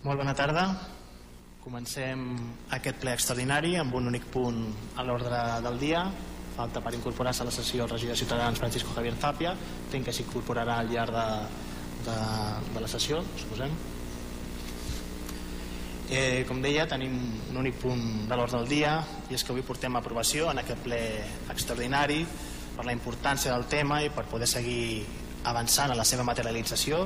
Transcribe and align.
Molt 0.00 0.16
bona 0.16 0.32
tarda. 0.32 0.62
Comencem 1.60 2.20
aquest 2.72 3.02
ple 3.02 3.12
extraordinari 3.12 3.74
amb 3.76 3.92
un 3.98 4.06
únic 4.08 4.30
punt 4.32 4.62
a 4.96 5.04
l'ordre 5.04 5.40
del 5.60 5.76
dia. 5.76 6.06
Falta 6.54 6.80
per 6.80 6.94
incorporar-se 6.96 7.44
a 7.44 7.48
la 7.50 7.52
sessió 7.52 7.84
el 7.84 7.90
regidor 7.90 8.16
de 8.16 8.22
Ciutadans 8.22 8.62
Francisco 8.62 8.94
Javier 8.96 9.12
Tapia. 9.20 9.52
Entenc 9.84 10.08
que 10.08 10.14
s'incorporarà 10.16 10.78
al 10.80 10.88
llarg 10.88 11.12
de, 11.12 11.26
de, 12.08 12.16
de 12.72 12.80
la 12.80 12.88
sessió, 12.88 13.20
suposem. 13.42 13.76
Eh, 16.08 16.46
com 16.48 16.64
deia, 16.64 16.88
tenim 16.88 17.20
un 17.50 17.60
únic 17.60 17.76
punt 17.84 18.06
de 18.30 18.38
l'ordre 18.40 18.62
del 18.62 18.72
dia 18.72 18.96
i 19.28 19.36
és 19.36 19.44
que 19.44 19.52
avui 19.52 19.68
portem 19.68 19.92
a 19.92 20.00
aprovació 20.00 20.48
en 20.48 20.64
aquest 20.64 20.80
ple 20.88 21.02
extraordinari 21.52 22.22
per 22.72 22.88
la 22.88 22.96
importància 22.96 23.52
del 23.52 23.68
tema 23.68 24.00
i 24.00 24.08
per 24.08 24.24
poder 24.32 24.48
seguir 24.48 25.04
avançant 25.44 25.92
en 25.92 26.00
la 26.00 26.08
seva 26.08 26.24
materialització 26.24 27.04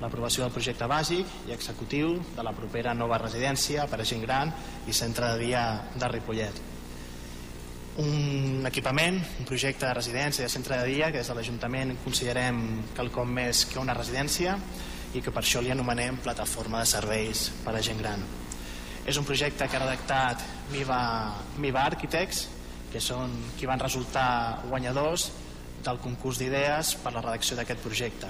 l'aprovació 0.00 0.44
del 0.44 0.52
projecte 0.52 0.86
bàsic 0.90 1.48
i 1.48 1.54
executiu 1.54 2.16
de 2.36 2.44
la 2.44 2.52
propera 2.56 2.94
nova 2.94 3.18
residència 3.22 3.86
per 3.88 4.00
a 4.00 4.08
gent 4.08 4.24
gran 4.24 4.52
i 4.86 4.92
centre 4.92 5.32
de 5.32 5.44
dia 5.46 5.62
de 5.94 6.08
Ripollet. 6.12 6.58
Un 8.02 8.66
equipament, 8.68 9.22
un 9.40 9.46
projecte 9.48 9.86
de 9.86 9.94
residència 9.96 10.44
i 10.44 10.46
de 10.46 10.52
centre 10.52 10.76
de 10.76 10.90
dia 10.90 11.08
que 11.08 11.22
des 11.22 11.30
de 11.32 11.36
l'Ajuntament 11.38 11.94
considerem 12.04 12.58
quelcom 12.96 13.30
més 13.38 13.64
que 13.70 13.80
una 13.80 13.96
residència 13.96 14.58
i 15.16 15.22
que 15.24 15.32
per 15.32 15.40
això 15.40 15.62
li 15.64 15.72
anomenem 15.72 16.18
plataforma 16.20 16.82
de 16.82 16.90
serveis 16.90 17.46
per 17.64 17.72
a 17.72 17.80
gent 17.80 18.02
gran. 18.02 18.20
És 19.06 19.16
un 19.16 19.24
projecte 19.24 19.64
que 19.64 19.78
ha 19.78 19.80
redactat 19.80 20.44
Miva, 20.74 21.00
Miva 21.62 21.86
Architects, 21.88 22.48
que 22.92 23.00
són 23.00 23.32
qui 23.56 23.68
van 23.70 23.80
resultar 23.80 24.66
guanyadors 24.66 25.30
del 25.86 26.02
concurs 26.04 26.42
d'idees 26.42 26.96
per 27.00 27.14
la 27.14 27.24
redacció 27.24 27.56
d'aquest 27.56 27.80
projecte 27.80 28.28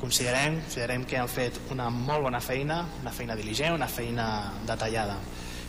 considerem, 0.00 0.58
considerem 0.64 1.04
que 1.04 1.20
han 1.20 1.28
fet 1.30 1.60
una 1.70 1.90
molt 1.92 2.24
bona 2.26 2.40
feina, 2.40 2.82
una 3.02 3.12
feina 3.12 3.36
diligent, 3.36 3.76
una 3.76 3.88
feina 3.88 4.26
detallada. 4.66 5.18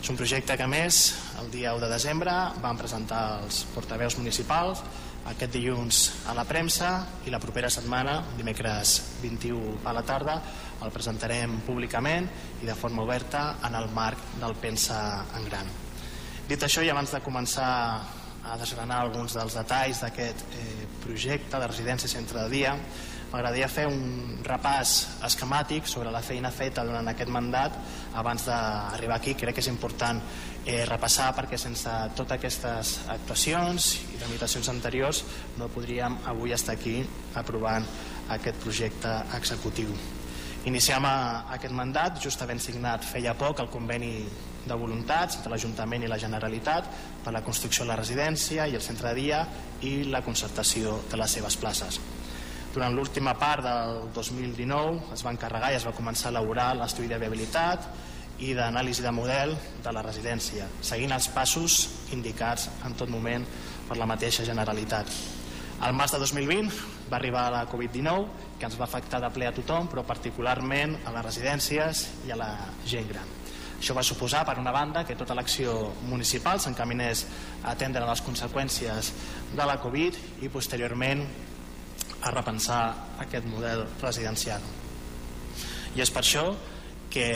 És 0.02 0.10
un 0.10 0.18
projecte 0.18 0.56
que 0.58 0.66
més 0.66 1.02
el 1.38 1.50
dia 1.52 1.76
1 1.76 1.84
de 1.84 1.92
desembre 1.92 2.32
van 2.64 2.78
presentar 2.80 3.42
els 3.44 3.62
portaveus 3.74 4.16
municipals 4.18 4.82
aquest 5.30 5.52
dilluns 5.54 6.00
a 6.26 6.34
la 6.34 6.42
premsa 6.48 6.88
i 7.26 7.30
la 7.30 7.38
propera 7.38 7.70
setmana, 7.70 8.16
dimecres 8.34 8.96
21 9.22 9.76
a 9.86 9.92
la 9.94 10.02
tarda, 10.02 10.40
el 10.82 10.90
presentarem 10.90 11.60
públicament 11.66 12.26
i 12.62 12.66
de 12.66 12.74
forma 12.74 13.04
oberta 13.04 13.44
en 13.62 13.76
el 13.78 13.86
marc 13.94 14.18
del 14.40 14.56
Pensa 14.58 14.98
en 15.36 15.46
Gran. 15.46 15.70
Dit 16.48 16.66
això 16.66 16.82
i 16.82 16.90
abans 16.90 17.14
de 17.14 17.22
començar 17.22 17.70
a 18.42 18.56
desgranar 18.58 19.04
alguns 19.04 19.36
dels 19.38 19.54
detalls 19.54 20.02
d'aquest 20.02 20.42
eh, 20.58 20.86
projecte 21.04 21.60
de 21.62 21.70
residència 21.70 22.10
centre 22.10 22.42
de 22.42 22.50
dia, 22.50 22.74
M'agradaria 23.32 23.64
fer 23.72 23.86
un 23.88 24.42
repàs 24.44 24.90
esquemàtic 25.24 25.86
sobre 25.88 26.10
la 26.12 26.20
feina 26.20 26.50
feta 26.52 26.82
durant 26.84 27.06
aquest 27.08 27.30
mandat 27.32 27.78
abans 28.20 28.44
d'arribar 28.44 29.16
aquí. 29.16 29.32
Crec 29.40 29.56
que 29.56 29.64
és 29.64 29.70
important 29.72 30.20
eh, 30.66 30.82
repassar 30.84 31.30
perquè 31.38 31.56
sense 31.56 31.94
totes 32.12 32.36
aquestes 32.36 32.92
actuacions 33.14 33.88
i 34.12 34.20
tramitacions 34.20 34.68
anteriors 34.68 35.22
no 35.56 35.70
podríem 35.72 36.20
avui 36.28 36.52
estar 36.52 36.76
aquí 36.76 36.98
aprovant 37.40 37.88
aquest 38.36 38.60
projecte 38.60 39.16
executiu. 39.40 39.96
Iniciem 40.68 41.08
aquest 41.08 41.72
mandat 41.72 42.20
just 42.20 42.44
havent 42.44 42.60
signat 42.60 43.08
feia 43.16 43.32
poc 43.32 43.64
el 43.64 43.72
conveni 43.72 44.12
de 44.68 44.76
voluntats 44.78 45.40
entre 45.40 45.56
l'Ajuntament 45.56 46.04
i 46.04 46.10
la 46.12 46.20
Generalitat 46.20 46.92
per 47.24 47.32
la 47.32 47.42
construcció 47.42 47.86
de 47.86 47.94
la 47.94 48.02
residència 48.04 48.68
i 48.68 48.76
el 48.76 48.84
centre 48.84 49.08
de 49.08 49.18
dia 49.24 49.46
i 49.88 50.02
la 50.04 50.20
concertació 50.22 51.00
de 51.08 51.18
les 51.18 51.40
seves 51.40 51.56
places. 51.56 51.98
Durant 52.72 52.94
l'última 52.96 53.34
part 53.36 53.60
del 53.66 53.98
2019 54.16 55.12
es 55.12 55.22
va 55.26 55.32
encarregar 55.34 55.74
i 55.74 55.76
es 55.76 55.84
va 55.84 55.92
començar 55.92 56.30
a 56.30 56.32
elaborar 56.32 56.70
l'estudi 56.78 57.10
de 57.10 57.18
viabilitat 57.20 57.84
i 58.40 58.54
d'anàlisi 58.56 59.04
de 59.04 59.12
model 59.12 59.52
de 59.84 59.92
la 59.92 60.02
residència, 60.02 60.64
seguint 60.80 61.12
els 61.12 61.28
passos 61.34 61.76
indicats 62.16 62.70
en 62.88 62.96
tot 62.96 63.12
moment 63.12 63.44
per 63.88 63.98
la 64.00 64.08
mateixa 64.08 64.46
Generalitat. 64.48 65.12
Al 65.84 65.92
març 65.98 66.16
de 66.16 66.22
2020 66.22 66.80
va 67.10 67.18
arribar 67.18 67.44
la 67.52 67.66
Covid-19, 67.68 68.24
que 68.58 68.66
ens 68.70 68.80
va 68.80 68.88
afectar 68.88 69.20
de 69.20 69.30
ple 69.34 69.50
a 69.50 69.52
tothom, 69.52 69.92
però 69.92 70.06
particularment 70.08 70.96
a 71.04 71.12
les 71.12 71.28
residències 71.28 72.06
i 72.24 72.32
a 72.32 72.40
la 72.40 72.50
gent 72.88 73.08
gran. 73.12 73.28
Això 73.82 73.92
va 73.98 74.06
suposar, 74.06 74.46
per 74.46 74.60
una 74.62 74.72
banda, 74.72 75.02
que 75.04 75.18
tota 75.18 75.34
l'acció 75.34 75.90
municipal 76.06 76.60
s'encaminés 76.62 77.26
a 77.64 77.72
atendre 77.74 78.06
les 78.06 78.22
conseqüències 78.22 79.08
de 79.52 79.64
la 79.66 79.80
Covid 79.82 80.16
i 80.46 80.48
posteriorment 80.48 81.26
a 82.22 82.30
repensar 82.30 82.82
aquest 83.22 83.46
model 83.50 83.86
residencial. 84.00 84.62
I 85.92 86.00
és 86.00 86.10
per 86.10 86.22
això 86.22 86.46
que 87.12 87.28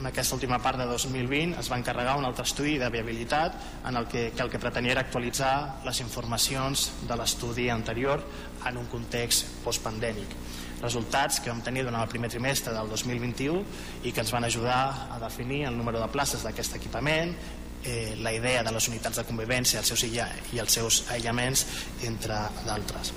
en 0.00 0.06
aquesta 0.10 0.34
última 0.34 0.58
part 0.58 0.80
de 0.80 0.86
2020 0.90 1.60
es 1.60 1.70
va 1.70 1.78
encarregar 1.78 2.16
un 2.18 2.26
altre 2.26 2.42
estudi 2.48 2.74
de 2.80 2.88
viabilitat 2.90 3.54
en 3.86 3.96
el 4.00 4.08
que, 4.10 4.32
que 4.34 4.42
el 4.42 4.50
que 4.50 4.58
pretenia 4.58 4.96
era 4.96 5.04
actualitzar 5.06 5.84
les 5.86 6.00
informacions 6.02 6.88
de 7.06 7.16
l'estudi 7.20 7.68
anterior 7.70 8.24
en 8.66 8.80
un 8.80 8.88
context 8.90 9.62
postpandèmic. 9.62 10.34
Resultats 10.82 11.38
que 11.40 11.52
vam 11.52 11.62
tenir 11.64 11.84
durant 11.86 12.02
el 12.02 12.10
primer 12.10 12.28
trimestre 12.32 12.74
del 12.74 12.90
2021 12.90 13.62
i 14.02 14.12
que 14.12 14.24
ens 14.24 14.34
van 14.34 14.44
ajudar 14.44 14.80
a 15.14 15.20
definir 15.22 15.62
el 15.68 15.78
número 15.78 16.02
de 16.02 16.10
places 16.10 16.42
d'aquest 16.42 16.74
equipament, 16.80 17.36
eh, 17.84 18.16
la 18.20 18.32
idea 18.34 18.64
de 18.66 18.72
les 18.74 18.88
unitats 18.90 19.22
de 19.22 19.24
convivència 19.28 19.80
els 19.80 19.94
seus 19.94 20.02
i 20.04 20.58
els 20.58 20.80
seus 20.80 21.04
aïllaments, 21.14 21.64
entre 22.02 22.42
d'altres. 22.66 23.14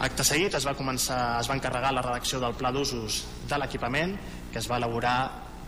Acte 0.00 0.24
seguit 0.24 0.54
es 0.56 0.64
va, 0.64 0.72
començar, 0.72 1.20
es 1.42 1.48
va 1.50 1.58
encarregar 1.58 1.90
la 1.92 2.00
redacció 2.00 2.38
del 2.40 2.54
pla 2.56 2.70
d'usos 2.72 3.18
de 3.50 3.56
l'equipament 3.60 4.14
que 4.48 4.56
es 4.56 4.68
va 4.70 4.78
elaborar 4.80 5.16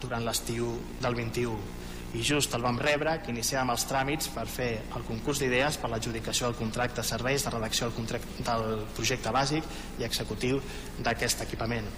durant 0.01 0.25
l'estiu 0.25 0.71
del 1.03 1.19
21 1.19 2.17
i 2.17 2.25
just 2.25 2.57
el 2.57 2.65
vam 2.65 2.79
rebre 2.81 3.19
que 3.21 3.29
iniciàvem 3.33 3.75
els 3.75 3.85
tràmits 3.91 4.31
per 4.33 4.47
fer 4.49 4.71
el 4.97 5.05
concurs 5.05 5.43
d'idees 5.43 5.77
per 5.81 5.93
l'adjudicació 5.93 6.49
del 6.49 6.57
contracte 6.57 7.03
de 7.03 7.07
serveis 7.11 7.45
de 7.45 7.53
redacció 7.53 7.91
del, 7.91 7.95
contracte, 7.99 8.49
del 8.49 8.87
projecte 8.97 9.37
bàsic 9.37 9.69
i 10.01 10.09
executiu 10.09 10.65
d'aquest 11.05 11.45
equipament 11.45 11.93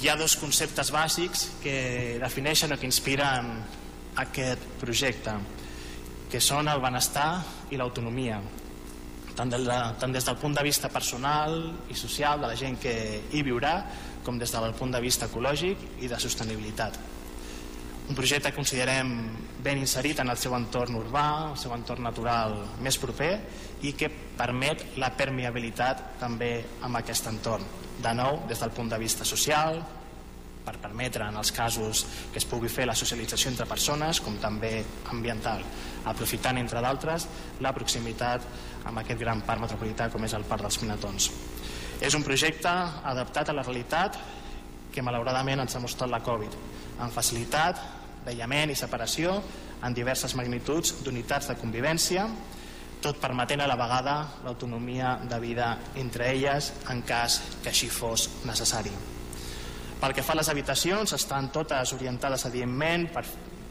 hi 0.00 0.08
ha 0.10 0.16
dos 0.20 0.36
conceptes 0.36 0.90
bàsics 0.92 1.48
que 1.62 2.18
defineixen 2.20 2.72
o 2.74 2.76
que 2.76 2.84
inspiren 2.84 3.64
aquest 4.20 4.60
projecte, 4.80 5.32
que 6.30 6.40
són 6.42 6.68
el 6.68 6.80
benestar 6.82 7.42
i 7.70 7.76
l'autonomia, 7.80 8.42
tant, 9.34 9.50
de 9.50 9.58
la, 9.62 9.94
tant 10.00 10.12
des 10.12 10.24
del 10.26 10.36
punt 10.36 10.54
de 10.58 10.62
vista 10.66 10.88
personal 10.92 11.72
i 11.90 11.94
social 11.98 12.40
de 12.42 12.50
la 12.50 12.56
gent 12.58 12.76
que 12.82 12.94
hi 13.32 13.42
viurà, 13.46 13.84
com 14.26 14.38
des 14.38 14.52
del 14.52 14.74
punt 14.78 14.92
de 14.94 15.00
vista 15.00 15.26
ecològic 15.30 15.76
i 16.02 16.10
de 16.10 16.20
sostenibilitat. 16.20 16.98
Un 18.04 18.14
projecte 18.14 18.50
que 18.50 18.56
considerem 18.56 19.14
ben 19.64 19.78
inserit 19.80 20.18
en 20.20 20.28
el 20.28 20.36
seu 20.36 20.52
entorn 20.52 20.98
urbà, 20.98 21.26
el 21.54 21.56
seu 21.56 21.72
entorn 21.72 22.04
natural 22.04 22.58
més 22.84 22.98
proper 23.00 23.30
i 23.80 23.94
que 23.96 24.10
permet 24.36 24.98
la 25.00 25.08
permeabilitat 25.16 26.18
també 26.20 26.50
amb 26.84 27.00
aquest 27.00 27.30
entorn. 27.32 27.64
De 28.04 28.12
nou, 28.12 28.42
des 28.50 28.60
del 28.60 28.74
punt 28.76 28.92
de 28.92 28.98
vista 29.00 29.24
social, 29.24 29.80
per 30.64 30.76
permetre 30.80 31.24
en 31.28 31.36
els 31.40 31.52
casos 31.52 32.04
que 32.32 32.40
es 32.40 32.46
pugui 32.48 32.68
fer 32.72 32.86
la 32.88 32.96
socialització 32.96 33.50
entre 33.50 33.68
persones 33.68 34.20
com 34.24 34.36
també 34.40 34.78
ambiental, 35.12 35.64
aprofitant 36.08 36.60
entre 36.60 36.84
d'altres 36.84 37.28
la 37.64 37.72
proximitat 37.76 38.44
amb 38.84 39.00
aquest 39.00 39.20
gran 39.20 39.44
parc 39.48 39.64
metropolità 39.64 40.10
com 40.12 40.24
és 40.24 40.36
el 40.36 40.44
Parc 40.48 40.64
dels 40.64 40.80
Pinatons. 40.80 41.30
És 42.04 42.16
un 42.16 42.24
projecte 42.24 42.72
adaptat 43.14 43.48
a 43.48 43.56
la 43.56 43.64
realitat 43.64 44.20
que 44.92 45.02
malauradament 45.02 45.64
ens 45.64 45.76
ha 45.76 45.82
mostrat 45.82 46.10
la 46.10 46.22
Covid, 46.24 46.56
amb 46.98 47.12
facilitat 47.12 47.80
d'aïllament 48.24 48.72
i 48.72 48.78
separació 48.78 49.38
en 49.84 49.94
diverses 49.94 50.34
magnituds 50.38 50.94
d'unitats 51.04 51.50
de 51.50 51.56
convivència, 51.60 52.28
tot 53.04 53.18
permetent 53.20 53.60
a 53.60 53.68
la 53.68 53.76
vegada 53.76 54.14
l'autonomia 54.44 55.18
de 55.28 55.40
vida 55.40 55.74
entre 56.00 56.30
elles 56.32 56.72
en 56.88 57.02
cas 57.04 57.40
que 57.62 57.68
així 57.68 57.90
fos 57.92 58.30
necessari. 58.48 58.92
Pel 60.00 60.14
que 60.16 60.24
fa 60.24 60.32
a 60.32 60.38
les 60.40 60.48
habitacions, 60.48 61.12
estan 61.16 61.50
totes 61.52 61.92
orientades 61.96 62.46
adientment 62.48 63.10
per 63.12 63.24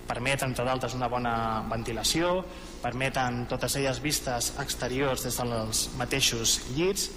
permeten, 0.08 0.52
entre 0.52 0.66
d'altres, 0.68 0.94
una 0.94 1.10
bona 1.10 1.36
ventilació, 1.70 2.44
permeten 2.84 3.46
totes 3.50 3.78
elles 3.80 4.02
vistes 4.04 4.52
exteriors 4.62 5.24
des 5.26 5.38
dels 5.40 5.84
mateixos 5.98 6.60
llits 6.76 7.10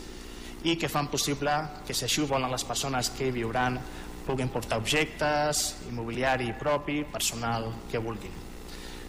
i 0.64 0.76
que 0.81 0.88
fan 0.88 1.11
possible 1.12 1.53
que, 1.87 1.94
si 1.94 2.06
així 2.06 2.23
ho 2.23 2.29
volen 2.31 2.50
les 2.50 2.64
persones 2.64 3.11
que 3.17 3.29
hi 3.29 3.35
viuran, 3.35 3.79
puguin 4.26 4.50
portar 4.50 4.81
objectes, 4.82 5.76
immobiliari 5.88 6.52
propi, 6.58 7.05
personal 7.06 7.70
que 7.90 8.02
vulguin. 8.02 8.43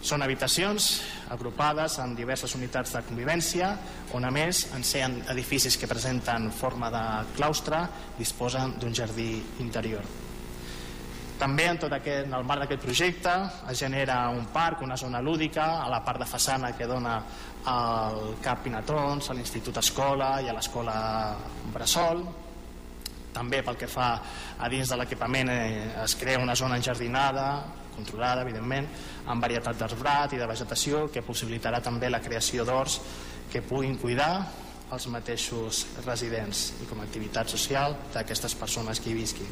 Són 0.08 0.22
habitacions 0.22 1.02
agrupades 1.34 1.98
en 2.00 2.14
diverses 2.16 2.54
unitats 2.56 2.94
de 2.94 3.02
convivència 3.08 3.72
on 4.16 4.28
a 4.28 4.32
més 4.32 4.68
en 4.78 4.86
ser 4.86 5.02
edificis 5.34 5.76
que 5.76 5.90
presenten 5.90 6.52
forma 6.54 6.92
de 6.94 7.04
claustre 7.36 7.82
disposen 8.20 8.78
d'un 8.80 8.94
jardí 8.96 9.34
interior. 9.66 10.06
També 11.38 11.68
en 11.70 11.78
tot 11.78 11.94
aquest, 11.94 12.26
en 12.26 12.34
el 12.34 12.46
marc 12.50 12.64
d'aquest 12.64 12.82
projecte 12.82 13.34
es 13.70 13.78
genera 13.78 14.24
un 14.34 14.48
parc, 14.54 14.82
una 14.82 14.98
zona 14.98 15.22
lúdica 15.22 15.68
a 15.84 15.90
la 15.90 16.00
part 16.06 16.24
de 16.24 16.30
façana 16.30 16.72
que 16.78 16.88
dona 16.90 17.20
al 17.70 18.38
CAP 18.42 18.64
Pinatons, 18.66 19.30
a 19.30 19.36
l'Institut 19.38 19.78
Escola 19.78 20.38
i 20.42 20.50
a 20.50 20.56
l'Escola 20.58 20.98
Bressol. 21.74 22.26
També 23.38 23.62
pel 23.62 23.78
que 23.78 23.90
fa 23.92 24.10
a 24.58 24.70
dins 24.74 24.90
de 24.90 24.98
l'equipament 24.98 25.52
eh, 25.54 26.04
es 26.04 26.16
crea 26.18 26.42
una 26.42 26.56
zona 26.58 26.80
enjardinada 26.82 27.50
controlada, 27.98 28.44
evidentment, 28.46 28.88
amb 29.26 29.42
varietat 29.42 29.78
d'arbrat 29.80 30.36
i 30.36 30.40
de 30.42 30.48
vegetació 30.50 31.08
que 31.14 31.26
possibilitarà 31.26 31.82
també 31.84 32.12
la 32.12 32.22
creació 32.22 32.66
d'horts 32.66 33.00
que 33.52 33.64
puguin 33.66 33.98
cuidar 33.98 34.32
els 34.94 35.08
mateixos 35.12 35.84
residents 36.06 36.70
i 36.84 36.88
com 36.88 37.02
a 37.02 37.08
activitat 37.08 37.50
social 37.52 37.98
d'aquestes 38.14 38.56
persones 38.56 39.02
que 39.02 39.12
hi 39.12 39.18
visquin. 39.18 39.50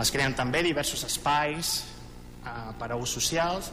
Es 0.00 0.10
creen 0.14 0.34
també 0.34 0.62
diversos 0.64 1.04
espais 1.06 1.74
eh, 1.82 2.54
per 2.78 2.92
a 2.92 2.96
ús 3.00 3.18
socials 3.18 3.70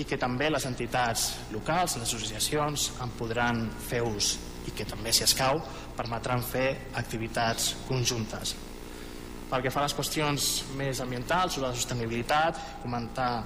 i 0.00 0.08
que 0.08 0.16
també 0.16 0.48
les 0.50 0.66
entitats 0.66 1.28
locals, 1.52 1.98
les 2.00 2.08
associacions, 2.08 2.90
en 3.04 3.12
podran 3.18 3.66
fer 3.88 4.02
ús 4.04 4.34
i 4.66 4.74
que 4.76 4.86
també, 4.88 5.12
si 5.12 5.24
escau, 5.26 5.60
permetran 5.96 6.42
fer 6.42 6.68
activitats 6.98 7.74
conjuntes. 7.88 8.54
Pel 9.52 9.60
que 9.60 9.68
fa 9.68 9.82
a 9.82 9.84
les 9.84 9.92
qüestions 9.92 10.44
més 10.78 11.02
ambientals 11.04 11.58
de 11.58 11.60
la 11.60 11.74
sostenibilitat, 11.76 12.56
comentar 12.80 13.42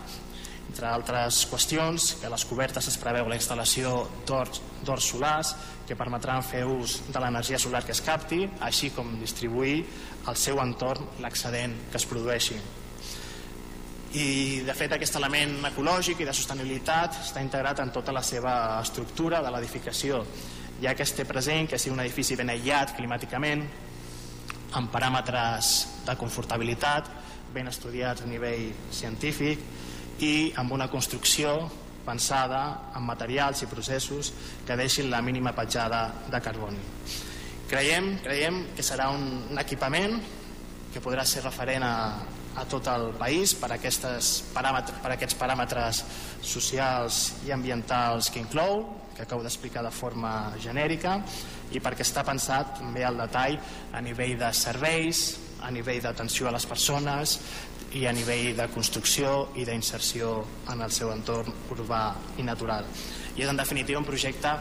entre 0.69 0.87
altres 0.87 1.41
qüestions 1.50 2.12
que 2.20 2.29
a 2.29 2.31
les 2.31 2.44
cobertes 2.47 2.87
es 2.87 2.99
preveu 3.03 3.26
la 3.26 3.35
instal·lació 3.35 4.05
d'horts 4.29 5.08
solars 5.08 5.50
que 5.88 5.97
permetran 5.99 6.47
fer 6.47 6.61
ús 6.62 7.00
de 7.08 7.23
l'energia 7.23 7.58
solar 7.58 7.81
que 7.82 7.91
es 7.91 8.03
capti, 8.06 8.44
així 8.62 8.93
com 8.94 9.17
distribuir 9.19 9.81
al 10.31 10.38
seu 10.38 10.61
entorn 10.62 11.19
l'excedent 11.25 11.75
que 11.91 11.99
es 11.99 12.06
produeixi. 12.06 12.61
I 14.14 14.29
de 14.62 14.79
fet 14.79 14.94
aquest 14.94 15.19
element 15.19 15.58
ecològic 15.73 16.23
i 16.23 16.29
de 16.31 16.37
sostenibilitat 16.38 17.19
està 17.25 17.43
integrat 17.43 17.82
en 17.82 17.91
tota 17.91 18.14
la 18.14 18.23
seva 18.23 18.79
estructura 18.79 19.43
de 19.43 19.50
l'edificació, 19.56 20.23
ja 20.87 20.94
que 20.94 21.03
es 21.03 21.17
té 21.19 21.26
present 21.26 21.67
que 21.67 21.82
sigui 21.82 21.99
un 21.99 22.06
edifici 22.06 22.38
ben 22.38 22.55
aïllat 22.55 22.94
climàticament, 22.94 23.67
amb 24.76 24.91
paràmetres 24.94 25.95
de 26.06 26.17
confortabilitat 26.19 27.11
ben 27.55 27.69
estudiats 27.70 28.23
a 28.23 28.31
nivell 28.31 28.70
científic 28.94 29.62
i 30.23 30.53
amb 30.56 30.73
una 30.73 30.88
construcció 30.93 31.56
pensada 32.06 32.93
en 32.94 33.03
materials 33.03 33.62
i 33.62 33.69
processos 33.70 34.32
que 34.67 34.76
deixin 34.79 35.11
la 35.11 35.20
mínima 35.23 35.53
petjada 35.56 36.06
de 36.31 36.41
carboni. 36.41 36.81
Creiem, 37.67 38.12
creiem 38.23 38.61
que 38.76 38.85
serà 38.87 39.11
un, 39.11 39.26
un 39.50 39.58
equipament 39.58 40.20
que 40.94 41.03
podrà 41.03 41.25
ser 41.26 41.43
referent 41.43 41.82
a, 41.82 41.97
a 42.56 42.64
tot 42.70 42.87
el 42.88 43.11
país 43.19 43.56
per, 43.58 43.73
aquestes 43.75 44.37
paràmetres, 44.55 45.00
per 45.03 45.11
aquests 45.12 45.38
paràmetres 45.41 46.05
socials 46.47 47.25
i 47.47 47.53
ambientals 47.53 48.31
que 48.31 48.41
inclou, 48.41 48.85
que 49.17 49.25
acabo 49.25 49.43
d'explicar 49.43 49.82
de 49.85 49.91
forma 49.91 50.55
genèrica, 50.62 51.19
i 51.75 51.82
perquè 51.82 52.06
està 52.06 52.23
pensat 52.25 52.79
també 52.79 53.05
al 53.05 53.19
detall 53.19 53.58
a 53.93 54.00
nivell 54.05 54.37
de 54.41 54.53
serveis, 54.55 55.26
a 55.62 55.70
nivell 55.70 56.03
d'atenció 56.03 56.49
a 56.49 56.55
les 56.55 56.67
persones 56.67 57.38
i 57.97 58.05
a 58.06 58.12
nivell 58.12 58.56
de 58.56 58.67
construcció 58.75 59.53
i 59.56 59.64
d'inserció 59.64 60.41
en 60.73 60.82
el 60.85 60.93
seu 60.93 61.12
entorn 61.14 61.53
urbà 61.73 62.03
i 62.37 62.44
natural. 62.44 62.85
I 63.37 63.44
és 63.44 63.50
en 63.50 63.56
definitiva 63.56 64.00
un 64.00 64.08
projecte 64.08 64.53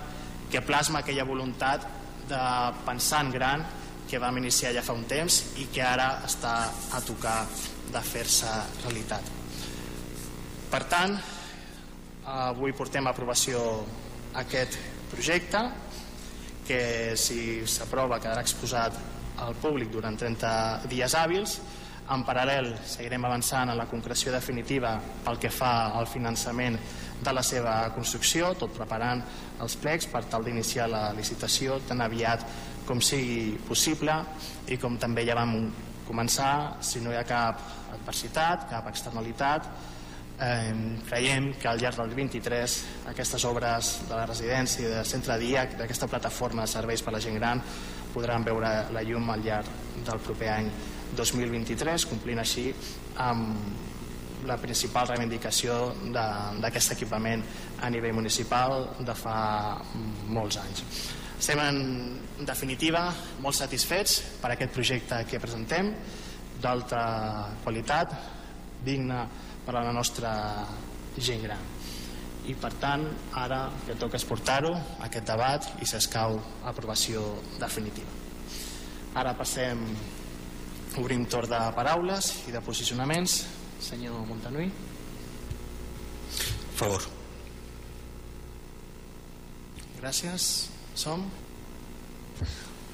que 0.51 0.61
plasma 0.61 1.01
aquella 1.01 1.25
voluntat 1.25 1.87
de 2.29 2.43
pensar 2.85 3.23
en 3.25 3.31
gran 3.31 3.65
que 4.09 4.19
vam 4.21 4.37
iniciar 4.37 4.73
ja 4.75 4.83
fa 4.85 4.93
un 4.93 5.05
temps 5.09 5.41
i 5.61 5.67
que 5.73 5.81
ara 5.83 6.21
està 6.25 6.69
a 6.93 7.01
tocar 7.05 7.39
de 7.91 8.01
fer-se 8.05 8.51
realitat. 8.83 9.31
Per 10.69 10.83
tant, 10.91 11.15
avui 12.25 12.73
portem 12.73 13.05
a 13.05 13.13
aprovació 13.13 13.59
aquest 14.37 14.77
projecte 15.11 15.61
que 16.65 16.79
si 17.17 17.65
s'aprova 17.69 18.19
quedarà 18.19 18.41
exposat 18.41 18.97
al 19.41 19.55
públic 19.59 19.91
durant 19.91 20.17
30 20.17 20.87
dies 20.91 21.15
hàbils. 21.15 21.57
En 22.13 22.21
paral·lel 22.25 22.69
seguirem 22.85 23.25
avançant 23.25 23.71
en 23.71 23.79
la 23.79 23.87
concreció 23.89 24.31
definitiva 24.31 24.93
pel 25.25 25.39
que 25.41 25.49
fa 25.49 25.89
al 25.97 26.05
finançament 26.07 26.77
de 27.23 27.33
la 27.33 27.41
seva 27.41 27.73
construcció, 27.95 28.53
tot 28.59 28.75
preparant 28.75 29.23
els 29.63 29.75
plecs 29.81 30.05
per 30.11 30.25
tal 30.29 30.45
d'iniciar 30.45 30.85
la 30.91 31.07
licitació 31.17 31.79
tan 31.87 32.03
aviat 32.05 32.45
com 32.85 33.01
sigui 33.01 33.57
possible. 33.65 34.19
I 34.69 34.77
com 34.77 34.99
també 35.01 35.25
ja 35.25 35.39
vam 35.39 35.57
començar, 36.05 36.77
si 36.85 37.01
no 37.01 37.11
hi 37.11 37.17
ha 37.17 37.25
cap 37.25 37.61
adversitat, 37.95 38.69
cap 38.69 38.87
externalitat, 38.91 39.71
Eh, 40.37 40.99
creiem 41.07 41.53
que 41.55 41.67
al 41.69 41.79
llarg 41.79 41.95
del 41.95 42.11
23 42.11 42.73
aquestes 43.07 43.45
obres 43.47 43.91
de 44.03 44.17
la 44.17 44.25
residència 44.27 44.83
i 44.83 44.89
del 44.91 45.05
centre 45.07 45.37
dia 45.39 45.63
d'aquesta 45.79 46.09
plataforma 46.11 46.65
de 46.65 46.73
serveis 46.73 47.03
per 47.05 47.13
a 47.13 47.15
la 47.15 47.21
gent 47.23 47.37
gran 47.39 47.61
podran 48.15 48.45
veure 48.47 48.71
la 48.95 49.03
llum 49.03 49.29
al 49.29 49.43
llarg 49.43 49.67
del 50.05 50.21
proper 50.23 50.51
any 50.55 50.69
2023 51.15 52.07
complint 52.09 52.41
així 52.41 52.69
amb 53.23 53.83
la 54.45 54.57
principal 54.61 55.07
reivindicació 55.09 55.75
d'aquest 56.13 56.93
equipament 56.95 57.43
a 57.81 57.89
nivell 57.89 58.13
municipal 58.13 58.91
de 58.99 59.15
fa 59.17 59.37
molts 60.29 60.59
anys. 60.61 60.83
Estem 61.35 61.61
en 61.63 61.79
definitiva 62.47 63.07
molt 63.43 63.57
satisfets 63.57 64.19
per 64.41 64.53
aquest 64.53 64.75
projecte 64.75 65.23
que 65.29 65.41
presentem 65.41 65.91
d'alta 66.61 67.01
qualitat, 67.63 68.13
digne 68.85 69.25
per 69.65 69.75
a 69.75 69.87
la 69.89 69.95
nostra 69.95 70.35
gent 71.17 71.43
gran 71.47 71.74
i 72.47 72.53
per 72.59 72.71
tant 72.81 73.05
ara 73.41 73.65
que 73.85 73.95
toca 73.99 74.19
exportar-ho 74.19 74.73
aquest 75.05 75.27
debat 75.27 75.67
i 75.81 75.87
s'escau 75.89 76.37
aprovació 76.69 77.23
definitiva. 77.59 78.11
Ara 79.15 79.33
passem 79.37 79.81
obrim 80.99 81.25
torn 81.31 81.49
de 81.51 81.61
paraules 81.75 82.31
i 82.49 82.53
de 82.55 82.61
posicionaments. 82.63 83.45
Senyor 83.81 84.21
Montanui. 84.27 84.69
Favor. 86.75 87.03
Gràcies. 89.99 90.69
Som? 90.95 91.25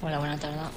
Hola, 0.02 0.18
bona 0.18 0.38
tarda. 0.42 0.70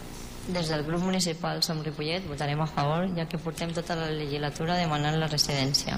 Des 0.44 0.68
del 0.68 0.82
grup 0.84 1.00
municipal 1.00 1.62
Som 1.64 1.80
Ripollet 1.84 2.26
votarem 2.28 2.60
a 2.60 2.66
favor, 2.68 3.06
ja 3.16 3.24
que 3.28 3.40
portem 3.40 3.72
tota 3.72 3.96
la 3.96 4.10
legislatura 4.12 4.76
demanant 4.76 5.16
la 5.20 5.28
residència. 5.30 5.96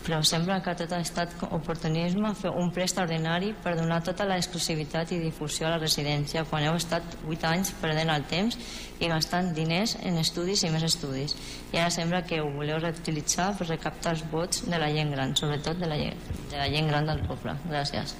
Però 0.00 0.22
sembla 0.24 0.60
que 0.64 0.72
tot 0.78 0.92
ha 0.96 1.00
estat 1.04 1.34
oportunisme 1.50 2.32
fer 2.38 2.52
un 2.56 2.70
ple 2.72 2.86
extraordinari 2.86 3.52
per 3.62 3.74
donar 3.76 4.00
tota 4.06 4.24
la 4.24 4.38
exclusivitat 4.40 5.12
i 5.12 5.20
difusió 5.20 5.68
a 5.68 5.74
la 5.74 5.80
residència 5.82 6.46
quan 6.48 6.64
heu 6.64 6.78
estat 6.78 7.18
8 7.28 7.48
anys 7.50 7.74
perdent 7.82 8.12
el 8.14 8.24
temps 8.30 8.56
i 9.00 9.10
gastant 9.12 9.52
diners 9.56 9.96
en 10.00 10.16
estudis 10.22 10.64
i 10.64 10.72
més 10.72 10.86
estudis. 10.88 11.36
I 11.72 11.82
ara 11.82 11.92
sembla 11.92 12.24
que 12.24 12.40
ho 12.40 12.48
voleu 12.56 12.80
reutilitzar 12.80 13.52
per 13.58 13.68
recaptar 13.68 14.16
els 14.16 14.24
vots 14.32 14.64
de 14.66 14.80
la 14.80 14.90
gent 14.94 15.12
gran, 15.12 15.36
sobretot 15.36 15.80
de 15.80 15.88
la 15.92 16.00
gent, 16.00 16.28
de 16.50 16.56
la 16.56 16.68
gent 16.72 16.88
gran 16.88 17.08
del 17.12 17.24
poble. 17.28 17.56
Gràcies. 17.68 18.16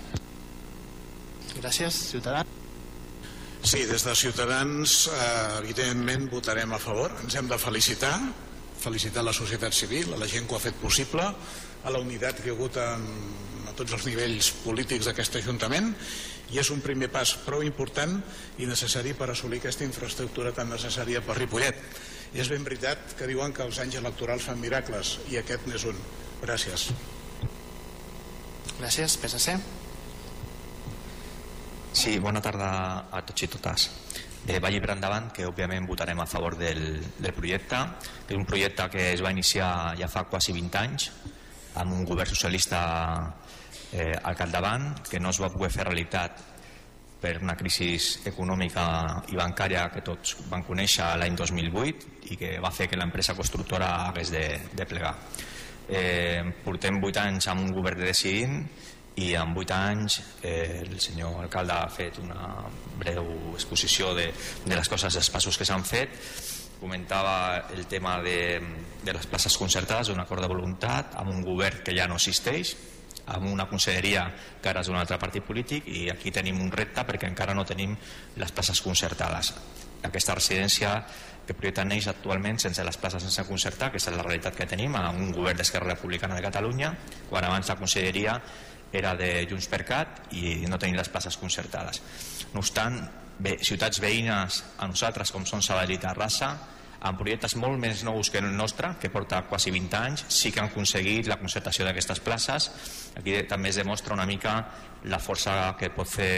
Gràcies, 1.60 2.04
ciutadà. 2.12 2.44
Sí, 3.62 3.84
des 3.84 4.04
de 4.04 4.14
Ciutadans, 4.16 5.08
eh, 5.12 5.58
evidentment, 5.58 6.30
votarem 6.32 6.72
a 6.72 6.78
favor. 6.78 7.12
Ens 7.22 7.34
hem 7.36 7.48
de 7.48 7.58
felicitar, 7.58 8.14
felicitar 8.80 9.22
la 9.22 9.34
societat 9.36 9.76
civil, 9.76 10.14
a 10.14 10.16
la 10.16 10.28
gent 10.28 10.46
que 10.46 10.54
ho 10.54 10.56
ha 10.56 10.64
fet 10.64 10.78
possible, 10.80 11.26
a 11.84 11.92
la 11.92 12.00
unitat 12.02 12.40
que 12.40 12.50
hi 12.50 12.52
ha 12.52 12.56
hagut 12.56 12.76
en, 12.80 13.06
a 13.70 13.74
tots 13.76 13.94
els 13.96 14.06
nivells 14.08 14.50
polítics 14.64 15.08
d'aquest 15.08 15.40
Ajuntament, 15.40 15.92
i 16.50 16.58
és 16.58 16.70
un 16.74 16.80
primer 16.82 17.08
pas 17.12 17.32
prou 17.44 17.62
important 17.62 18.16
i 18.58 18.66
necessari 18.66 19.14
per 19.14 19.30
assolir 19.30 19.60
aquesta 19.60 19.86
infraestructura 19.86 20.52
tan 20.56 20.70
necessària 20.72 21.22
per 21.22 21.38
Ripollet. 21.38 21.78
I 22.34 22.42
és 22.42 22.50
ben 22.50 22.66
veritat 22.66 23.14
que 23.18 23.28
diuen 23.30 23.54
que 23.54 23.62
els 23.66 23.78
anys 23.82 23.98
electorals 24.00 24.46
fan 24.46 24.58
miracles, 24.60 25.18
i 25.30 25.38
aquest 25.38 25.66
n'és 25.70 25.86
un. 25.86 25.98
Gràcies. 26.42 26.90
Gràcies, 28.80 29.16
PSC. 29.20 29.56
Sí, 31.92 32.18
bona 32.22 32.42
tarda 32.42 32.70
a 33.10 33.22
tots 33.26 33.46
i 33.46 33.50
totes. 33.50 33.88
Eh, 34.48 34.58
vaig 34.62 34.78
per 34.80 34.94
endavant 34.94 35.28
que 35.34 35.44
òbviament 35.46 35.86
votarem 35.86 36.22
a 36.22 36.26
favor 36.26 36.56
del, 36.58 37.02
del 37.18 37.34
projecte, 37.36 37.82
que 38.26 38.34
és 38.34 38.38
un 38.38 38.46
projecte 38.48 38.86
que 38.94 39.10
es 39.12 39.22
va 39.22 39.34
iniciar 39.34 39.68
ja 39.98 40.08
fa 40.08 40.24
quasi 40.30 40.54
20 40.56 40.80
anys 40.80 41.10
amb 41.78 41.94
un 41.94 42.04
govern 42.08 42.28
socialista 42.28 42.80
eh, 43.92 44.14
al 44.22 44.36
capdavant, 44.36 44.92
que 45.08 45.20
no 45.20 45.30
es 45.30 45.40
va 45.42 45.50
poder 45.52 45.70
fer 45.70 45.86
realitat 45.86 46.42
per 47.20 47.36
una 47.42 47.54
crisi 47.56 47.92
econòmica 48.26 48.84
i 49.28 49.36
bancària 49.36 49.84
que 49.92 50.02
tots 50.04 50.38
van 50.48 50.64
conèixer 50.64 51.10
l'any 51.20 51.36
2008 51.36 52.30
i 52.32 52.38
que 52.40 52.54
va 52.62 52.72
fer 52.72 52.88
que 52.88 52.96
l'empresa 52.96 53.36
constructora 53.36 53.90
hagués 54.06 54.32
de, 54.32 54.44
de 54.72 54.86
plegar. 54.88 55.12
Eh, 55.90 56.40
portem 56.64 57.00
8 57.02 57.20
anys 57.26 57.50
amb 57.52 57.66
un 57.66 57.74
govern 57.76 58.00
de 58.00 58.08
decidint 58.08 58.62
i 59.20 59.34
en 59.36 59.52
8 59.58 59.74
anys 59.76 60.20
eh, 60.46 60.80
el 60.86 60.96
senyor 61.02 61.42
alcalde 61.42 61.74
ha 61.76 61.90
fet 61.92 62.20
una 62.22 62.64
breu 63.00 63.26
exposició 63.52 64.14
de, 64.14 64.30
de 64.64 64.74
les 64.76 64.88
coses, 64.88 65.12
dels 65.12 65.30
passos 65.34 65.58
que 65.58 65.66
s'han 65.66 65.84
fet 65.84 66.14
comentava 66.80 67.66
el 67.76 67.86
tema 67.86 68.18
de, 68.24 68.60
de 69.04 69.12
les 69.12 69.26
places 69.26 69.56
concertades, 69.60 70.08
un 70.08 70.20
acord 70.20 70.42
de 70.42 70.50
voluntat 70.50 71.14
amb 71.20 71.34
un 71.34 71.44
govern 71.44 71.84
que 71.84 71.94
ja 71.96 72.08
no 72.08 72.16
existeix 72.16 72.74
amb 73.30 73.46
una 73.46 73.68
conselleria 73.70 74.24
que 74.62 74.70
ara 74.72 74.80
és 74.82 74.88
d'un 74.88 74.98
altre 74.98 75.18
partit 75.20 75.44
polític 75.46 75.86
i 75.86 76.08
aquí 76.10 76.32
tenim 76.34 76.58
un 76.64 76.72
repte 76.72 77.04
perquè 77.06 77.28
encara 77.28 77.54
no 77.54 77.66
tenim 77.68 77.94
les 78.40 78.56
places 78.56 78.80
concertades 78.82 79.52
aquesta 80.02 80.34
residència 80.34 80.94
que 81.46 81.56
projecta 81.56 81.84
neix 81.84 82.06
actualment 82.10 82.60
sense 82.62 82.82
les 82.86 82.98
places 83.00 83.24
sense 83.26 83.44
concertar, 83.48 83.90
que 83.90 83.98
és 83.98 84.06
la 84.08 84.22
realitat 84.22 84.56
que 84.56 84.68
tenim 84.70 84.94
amb 84.96 85.18
un 85.18 85.32
govern 85.34 85.58
d'Esquerra 85.58 85.94
Republicana 85.94 86.36
de 86.38 86.44
Catalunya 86.44 86.92
quan 87.28 87.46
abans 87.46 87.68
la 87.68 87.78
conselleria 87.80 88.36
era 88.92 89.14
de 89.18 89.46
Junts 89.50 89.68
per 89.70 89.82
Cat 89.86 90.32
i 90.34 90.60
no 90.70 90.78
tenim 90.78 90.96
les 90.98 91.10
places 91.10 91.36
concertades. 91.38 92.02
No 92.54 92.62
obstant, 92.62 93.00
bé, 93.40 93.56
ciutats 93.64 94.00
veïnes 94.02 94.60
a 94.78 94.88
nosaltres 94.90 95.32
com 95.32 95.46
són 95.48 95.64
Sabadell 95.64 95.96
i 95.96 96.02
Terrassa 96.02 96.52
amb 97.00 97.16
projectes 97.16 97.54
molt 97.56 97.80
més 97.80 98.02
nous 98.04 98.28
que 98.28 98.42
el 98.42 98.50
nostre, 98.52 98.92
que 99.00 99.08
porta 99.08 99.40
quasi 99.48 99.72
20 99.72 99.96
anys, 99.96 100.24
sí 100.28 100.52
que 100.52 100.60
han 100.60 100.68
aconseguit 100.68 101.30
la 101.30 101.38
concertació 101.40 101.86
d'aquestes 101.86 102.20
places. 102.20 102.68
Aquí 103.16 103.38
també 103.48 103.70
es 103.70 103.78
demostra 103.80 104.12
una 104.12 104.26
mica 104.28 104.58
la 105.08 105.18
força 105.18 105.74
que 105.80 105.88
pot 105.94 106.08
fer 106.08 106.34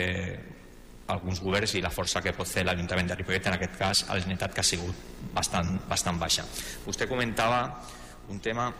alguns 1.12 1.42
governs 1.42 1.74
i 1.74 1.82
la 1.82 1.90
força 1.90 2.22
que 2.22 2.32
pot 2.36 2.46
fer 2.46 2.62
l'Ajuntament 2.64 3.10
de 3.10 3.18
Ripollet, 3.18 3.48
en 3.50 3.58
aquest 3.58 3.74
cas 3.80 4.04
la 4.06 4.20
Generalitat 4.20 4.54
que 4.54 4.62
ha 4.62 4.68
sigut 4.70 5.02
bastant, 5.34 5.74
bastant 5.90 6.22
baixa. 6.22 6.46
Vostè 6.86 7.10
comentava 7.10 7.64
un 8.30 8.38
tema 8.40 8.70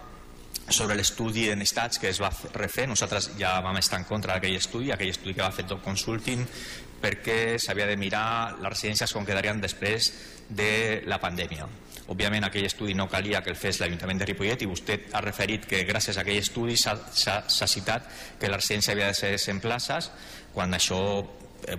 sobre 0.70 0.94
l'estudi 0.94 1.48
de 1.48 1.56
necessitats 1.58 1.98
que 1.98 2.12
es 2.12 2.22
va 2.22 2.30
refer. 2.54 2.86
Nosaltres 2.88 3.32
ja 3.40 3.56
vam 3.64 3.76
estar 3.80 3.98
en 3.98 4.06
contra 4.06 4.36
d'aquell 4.36 4.56
estudi, 4.60 4.92
aquell 4.94 5.10
estudi 5.10 5.34
que 5.34 5.42
va 5.42 5.50
fer 5.50 5.66
tot 5.66 5.82
Consulting, 5.82 6.46
perquè 7.02 7.58
s'havia 7.58 7.88
de 7.90 7.98
mirar 7.98 8.58
les 8.60 8.70
residències 8.70 9.12
com 9.12 9.26
quedarien 9.26 9.60
després 9.60 10.12
de 10.48 11.02
la 11.10 11.18
pandèmia. 11.20 11.66
Òbviament 12.12 12.44
aquell 12.44 12.66
estudi 12.66 12.94
no 12.98 13.08
calia 13.08 13.42
que 13.42 13.52
el 13.52 13.58
fes 13.58 13.78
l'Ajuntament 13.80 14.18
de 14.20 14.26
Ripollet 14.28 14.62
i 14.64 14.68
vostè 14.68 14.98
ha 15.12 15.22
referit 15.22 15.68
que 15.70 15.84
gràcies 15.88 16.18
a 16.18 16.24
aquell 16.24 16.40
estudi 16.40 16.74
s'ha 16.76 17.68
citat 17.70 18.08
que 18.40 18.50
la 18.50 18.58
residència 18.58 18.92
havia 18.92 19.12
de 19.12 19.18
ser 19.18 19.36
100 19.38 19.62
places 19.62 20.10
quan 20.52 20.74
això 20.74 20.98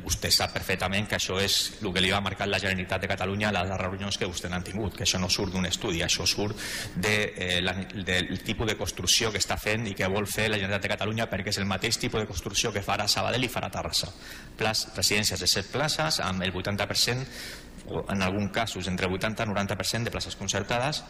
vostè 0.04 0.30
sap 0.32 0.54
perfectament 0.56 1.08
que 1.10 1.18
això 1.18 1.38
és 1.42 1.58
el 1.82 1.92
que 1.94 2.02
li 2.04 2.12
va 2.14 2.22
marcar 2.24 2.48
la 2.48 2.60
Generalitat 2.62 3.04
de 3.04 3.10
Catalunya 3.12 3.50
a 3.50 3.64
les 3.64 3.74
reunions 3.82 4.18
que 4.18 4.30
vostè 4.30 4.50
n'han 4.52 4.64
tingut, 4.64 4.96
que 4.98 5.04
això 5.04 5.20
no 5.20 5.30
surt 5.30 5.54
d'un 5.54 5.68
estudi, 5.68 6.02
això 6.04 6.28
surt 6.30 6.60
de, 6.96 7.16
eh, 7.36 7.60
la, 7.62 7.76
del 7.94 8.40
tipus 8.46 8.70
de 8.70 8.78
construcció 8.80 9.32
que 9.32 9.42
està 9.42 9.58
fent 9.60 9.88
i 9.92 9.96
que 9.98 10.08
vol 10.08 10.28
fer 10.28 10.50
la 10.50 10.60
Generalitat 10.62 10.88
de 10.88 10.94
Catalunya 10.96 11.28
perquè 11.32 11.52
és 11.52 11.60
el 11.60 11.70
mateix 11.70 12.00
tipus 12.00 12.24
de 12.24 12.30
construcció 12.30 12.72
que 12.72 12.86
farà 12.86 13.08
Sabadell 13.08 13.44
i 13.44 13.52
farà 13.52 13.72
Terrassa. 13.74 14.12
Plas, 14.58 14.88
residències 14.96 15.40
de 15.40 15.48
7 15.50 15.72
places 15.74 16.20
amb 16.24 16.44
el 16.44 16.54
80% 16.54 17.28
o 17.73 17.73
en 17.92 18.22
algun 18.22 18.48
casos 18.50 18.88
entre 18.88 19.08
80 19.08 19.44
i 19.44 19.48
90% 19.50 20.08
de 20.08 20.12
places 20.12 20.38
concertades 20.40 21.04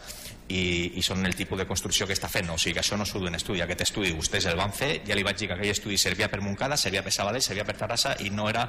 i, 0.48 0.98
i 0.98 1.02
són 1.06 1.24
el 1.26 1.36
tipus 1.38 1.60
de 1.60 1.66
construcció 1.68 2.06
que 2.06 2.16
està 2.16 2.28
fent. 2.28 2.50
O 2.50 2.58
sigui 2.58 2.74
que 2.74 2.82
això 2.82 2.98
no 2.98 3.06
surt 3.06 3.24
d'un 3.26 3.38
estudi, 3.38 3.62
aquest 3.62 3.86
estudi. 3.86 4.12
Vostès 4.16 4.48
el 4.50 4.58
van 4.58 4.74
fer, 4.74 4.98
ja 5.06 5.16
li 5.16 5.24
vaig 5.26 5.38
dir 5.38 5.48
que 5.50 5.56
aquell 5.58 5.72
estudi 5.72 5.98
servia 6.00 6.28
per 6.32 6.42
Montcada, 6.44 6.76
servia 6.80 7.04
per 7.06 7.14
Sabadell, 7.14 7.44
servia 7.46 7.64
per 7.64 7.78
Terrassa 7.78 8.16
i 8.26 8.30
no 8.34 8.48
era 8.50 8.66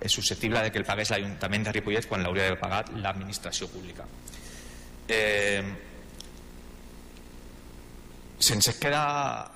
eh, 0.00 0.08
susceptible 0.08 0.62
de 0.66 0.72
que 0.74 0.82
el 0.82 0.88
pagués 0.88 1.14
l'Ajuntament 1.14 1.68
de 1.68 1.78
Ripollet 1.78 2.10
quan 2.10 2.26
l'hauria 2.26 2.50
de 2.50 2.60
pagar 2.60 2.84
l'administració 2.98 3.70
pública. 3.70 4.06
Eh, 5.08 5.62
sense 8.44 8.78
queda 8.80 9.53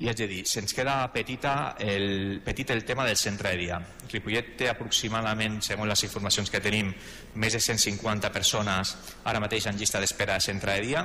i 0.00 0.08
haig 0.10 0.18
de 0.18 0.26
dir, 0.26 0.40
se'ns 0.50 0.74
queda 0.74 0.96
petita 1.14 1.76
el, 1.78 2.40
petit 2.42 2.70
el 2.74 2.82
tema 2.84 3.04
del 3.06 3.16
centre 3.16 3.52
de 3.52 3.58
dia. 3.60 3.76
Ripollet 4.10 4.56
té 4.58 4.66
aproximadament, 4.66 5.60
segons 5.62 5.86
les 5.86 6.02
informacions 6.08 6.50
que 6.50 6.60
tenim, 6.64 6.90
més 7.38 7.54
de 7.54 7.60
150 7.62 8.32
persones 8.34 8.96
ara 9.22 9.42
mateix 9.42 9.68
en 9.70 9.78
llista 9.78 10.00
d'espera 10.02 10.34
de 10.34 10.46
centre 10.48 10.74
de 10.74 10.82
dia. 10.82 11.04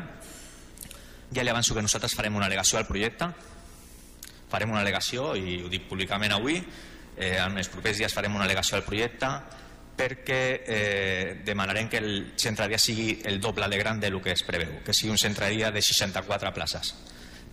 Ja 1.29 1.45
li 1.45 1.53
avanço 1.53 1.77
que 1.77 1.85
nosaltres 1.85 2.17
farem 2.17 2.39
una 2.39 2.47
al·legació 2.49 2.79
al 2.79 2.87
projecte, 2.89 3.29
farem 4.49 4.73
una 4.73 4.81
al·legació, 4.81 5.35
i 5.37 5.59
ho 5.61 5.69
dic 5.69 5.85
públicament 5.85 6.33
avui, 6.33 6.57
eh, 6.57 7.35
en 7.37 7.61
els 7.61 7.69
propers 7.69 8.01
dies 8.01 8.17
farem 8.17 8.41
una 8.41 8.49
al·legació 8.49 8.79
al 8.79 8.87
projecte 8.87 9.29
perquè 9.99 10.41
eh, 10.63 11.41
demanarem 11.45 11.89
que 11.91 11.99
el 11.99 12.11
centre 12.39 12.65
de 12.65 12.73
dia 12.73 12.81
sigui 12.81 13.19
el 13.27 13.37
doble 13.43 13.67
de 13.69 13.77
gran 13.77 13.99
del 13.99 14.17
que 14.23 14.31
es 14.31 14.41
preveu, 14.47 14.79
que 14.81 14.95
sigui 14.95 15.11
un 15.11 15.21
centre 15.21 15.45
de 15.45 15.57
dia 15.59 15.71
de 15.75 15.81
64 15.83 16.53
places 16.55 16.95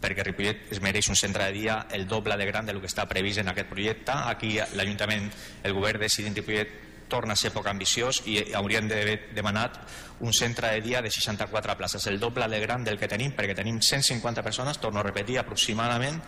perquè 0.01 0.25
Ripollet 0.25 0.73
es 0.75 0.81
mereix 0.85 1.09
un 1.09 1.17
centre 1.17 1.47
de 1.49 1.53
dia 1.53 1.77
el 1.97 2.07
doble 2.07 2.37
de 2.37 2.47
gran 2.47 2.67
del 2.67 2.81
que 2.81 2.91
està 2.91 3.07
previst 3.09 3.41
en 3.41 3.49
aquest 3.53 3.71
projecte. 3.71 4.13
Aquí 4.13 4.57
l'Ajuntament, 4.77 5.31
el 5.65 5.77
govern 5.77 6.03
decidint 6.05 6.37
Ripollet 6.37 6.83
torna 7.09 7.35
a 7.35 7.39
ser 7.39 7.53
poc 7.55 7.69
ambiciós 7.71 8.23
i 8.27 8.41
haurien 8.59 8.89
d'haver 8.91 9.31
demanat 9.35 9.79
un 10.27 10.33
centre 10.35 10.73
de 10.75 10.81
dia 10.83 11.03
de 11.03 11.11
64 11.11 11.77
places, 11.79 12.07
el 12.07 12.19
doble 12.19 12.49
de 12.49 12.61
gran 12.61 12.85
del 12.85 12.99
que 12.99 13.09
tenim, 13.09 13.33
perquè 13.37 13.55
tenim 13.55 13.81
150 13.81 14.43
persones, 14.43 14.81
torno 14.83 15.01
a 15.01 15.07
repetir, 15.07 15.39
aproximadament, 15.39 16.19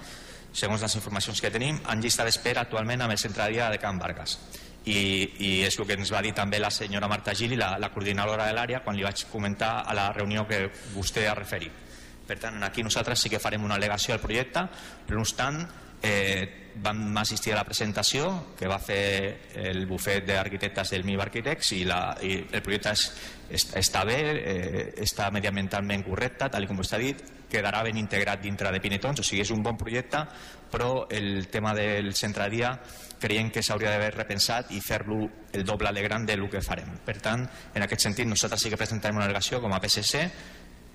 segons 0.53 0.83
les 0.83 0.95
informacions 0.95 1.41
que 1.41 1.51
tenim, 1.51 1.81
en 1.91 2.01
llista 2.03 2.25
d'espera 2.25 2.63
actualment 2.63 3.03
amb 3.03 3.17
el 3.17 3.19
centre 3.19 3.45
de 3.45 3.59
dia 3.59 3.71
de 3.71 3.81
Can 3.83 3.99
Vargas. 3.99 4.39
I, 4.87 5.01
i 5.43 5.51
és 5.67 5.77
el 5.77 5.85
que 5.85 5.99
ens 5.99 6.13
va 6.15 6.23
dir 6.25 6.33
també 6.33 6.61
la 6.63 6.71
senyora 6.71 7.11
Marta 7.11 7.35
Gili, 7.35 7.59
la, 7.59 7.75
la 7.79 7.91
coordinadora 7.93 8.47
de 8.47 8.55
l'àrea, 8.57 8.81
quan 8.85 8.97
li 8.97 9.05
vaig 9.05 9.27
comentar 9.33 9.83
a 9.83 9.97
la 9.97 10.13
reunió 10.15 10.47
que 10.49 10.69
vostè 10.95 11.27
ha 11.29 11.37
referit 11.37 11.88
per 12.29 12.39
tant, 12.39 12.63
aquí 12.63 12.85
nosaltres 12.85 13.25
sí 13.25 13.33
que 13.33 13.41
farem 13.41 13.65
una 13.65 13.79
al·legació 13.81 14.15
al 14.15 14.23
projecte, 14.23 14.67
però 15.07 15.19
no 15.19 15.25
obstant, 15.25 15.63
eh, 16.03 16.69
vam 16.79 17.17
assistir 17.19 17.53
a 17.53 17.57
la 17.57 17.65
presentació 17.67 18.29
que 18.59 18.69
va 18.71 18.79
fer 18.79 19.49
el 19.59 19.87
bufet 19.91 20.27
d'arquitectes 20.29 20.93
del 20.95 21.03
MIB 21.05 21.25
Architects 21.25 21.73
i, 21.75 21.81
la, 21.89 22.13
i 22.23 22.37
el 22.45 22.63
projecte 22.63 22.93
és, 22.95 23.09
és, 23.51 23.65
està 23.81 24.05
bé, 24.07 24.19
eh, 24.37 24.85
està 25.03 25.31
mediambientalment 25.35 26.05
correcte, 26.07 26.51
tal 26.53 26.69
com 26.71 26.79
ha 26.79 27.03
dit, 27.03 27.25
quedarà 27.49 27.83
ben 27.83 27.97
integrat 27.97 28.43
dintre 28.45 28.71
de 28.71 28.81
Pinetons, 28.85 29.21
o 29.21 29.27
sigui, 29.27 29.43
és 29.43 29.51
un 29.51 29.65
bon 29.65 29.77
projecte, 29.81 30.23
però 30.71 31.09
el 31.11 31.49
tema 31.49 31.73
del 31.75 32.15
centre 32.15 32.45
de 32.45 32.57
dia 32.59 32.75
creiem 33.19 33.51
que 33.51 33.65
s'hauria 33.65 33.91
d'haver 33.91 34.13
repensat 34.15 34.71
i 34.77 34.83
fer-lo 34.85 35.25
el 35.53 35.65
doble 35.67 35.91
de 35.97 36.05
gran 36.05 36.27
del 36.29 36.45
que 36.53 36.63
farem. 36.63 37.01
Per 37.05 37.17
tant, 37.25 37.43
en 37.75 37.83
aquest 37.83 38.05
sentit, 38.07 38.29
nosaltres 38.29 38.63
sí 38.63 38.71
que 38.71 38.79
presentarem 38.79 39.19
una 39.19 39.27
al·legació 39.27 39.63
com 39.65 39.75
a 39.75 39.81
PSC 39.83 40.29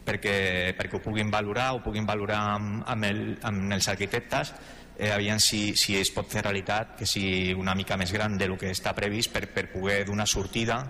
perquè, 0.05 0.73
perquè 0.77 0.97
ho 0.97 1.03
puguin 1.03 1.31
valorar, 1.31 1.73
ho 1.73 1.81
puguin 1.83 2.05
valorar 2.05 2.39
amb, 2.55 2.83
amb, 2.87 3.09
el, 3.09 3.21
amb 3.47 3.75
els 3.77 3.87
arquitectes, 3.91 4.53
eh, 4.97 5.11
aviam 5.11 5.39
si, 5.39 5.73
si 5.79 5.97
es 5.97 6.11
pot 6.13 6.29
fer 6.29 6.43
realitat 6.43 6.97
que 6.99 7.07
sigui 7.09 7.53
una 7.57 7.75
mica 7.75 7.97
més 7.97 8.13
gran 8.13 8.37
del 8.37 8.57
que 8.59 8.71
està 8.71 8.93
previst 8.95 9.33
per, 9.33 9.47
per 9.53 9.69
poder 9.71 10.03
donar 10.07 10.27
sortida 10.29 10.83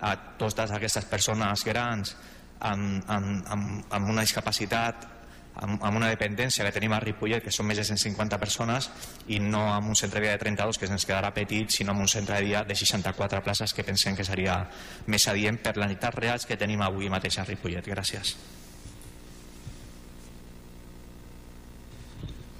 a 0.00 0.14
totes 0.40 0.72
aquestes 0.72 1.04
persones 1.10 1.64
grans 1.66 2.14
amb, 2.60 3.02
amb, 3.08 3.46
amb, 3.48 3.82
amb 3.90 4.12
una 4.12 4.24
discapacitat 4.24 5.19
amb, 5.56 5.82
amb 5.82 5.96
una 5.98 6.10
dependència 6.12 6.64
que 6.66 6.72
tenim 6.74 6.92
a 6.94 7.00
Ripollet, 7.02 7.42
que 7.44 7.52
són 7.54 7.66
més 7.68 7.80
de 7.80 7.84
150 7.88 8.38
persones, 8.40 8.90
i 9.28 9.40
no 9.42 9.64
amb 9.72 9.90
un 9.90 9.98
centre 9.98 10.20
de 10.20 10.28
dia 10.28 10.36
de 10.36 10.42
32, 10.44 10.78
que 10.78 10.88
ens 10.90 11.06
quedarà 11.06 11.32
petit, 11.36 11.70
sinó 11.74 11.94
amb 11.94 12.06
un 12.06 12.08
centre 12.08 12.38
de 12.38 12.48
dia 12.48 12.64
de 12.64 12.76
64 12.76 13.42
places, 13.44 13.74
que 13.74 13.84
pensem 13.84 14.16
que 14.16 14.26
seria 14.26 14.62
més 15.06 15.26
adient 15.28 15.60
per 15.60 15.76
les 15.76 15.90
necessitats 15.90 16.22
reals 16.22 16.48
que 16.48 16.58
tenim 16.60 16.82
avui 16.86 17.10
mateix 17.12 17.38
a 17.38 17.46
Ripollet. 17.48 17.86
Gràcies. 17.90 18.36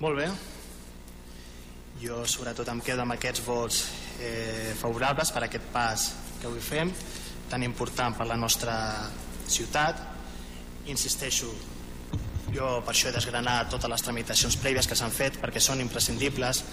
Molt 0.01 0.17
bé. 0.17 0.31
Jo 2.01 2.23
sobretot 2.25 2.69
em 2.73 2.79
quedo 2.81 3.03
amb 3.05 3.13
aquests 3.13 3.43
vots 3.45 3.83
eh, 4.25 4.73
favorables 4.81 5.29
per 5.35 5.43
a 5.43 5.49
aquest 5.51 5.67
pas 5.75 6.07
que 6.41 6.49
avui 6.49 6.63
fem, 6.65 6.89
tan 7.51 7.61
important 7.67 8.17
per 8.17 8.25
la 8.31 8.39
nostra 8.41 8.73
ciutat. 9.45 10.01
Insisteixo, 10.89 11.51
jo 12.55 12.81
per 12.85 12.95
això 12.95 13.11
he 13.11 13.15
desgranat 13.15 13.71
totes 13.73 13.91
les 13.91 14.03
tramitacions 14.03 14.57
prèvies 14.61 14.89
que 14.89 14.99
s'han 14.99 15.15
fet 15.15 15.39
perquè 15.43 15.63
són 15.63 15.83
imprescindibles. 15.83 16.65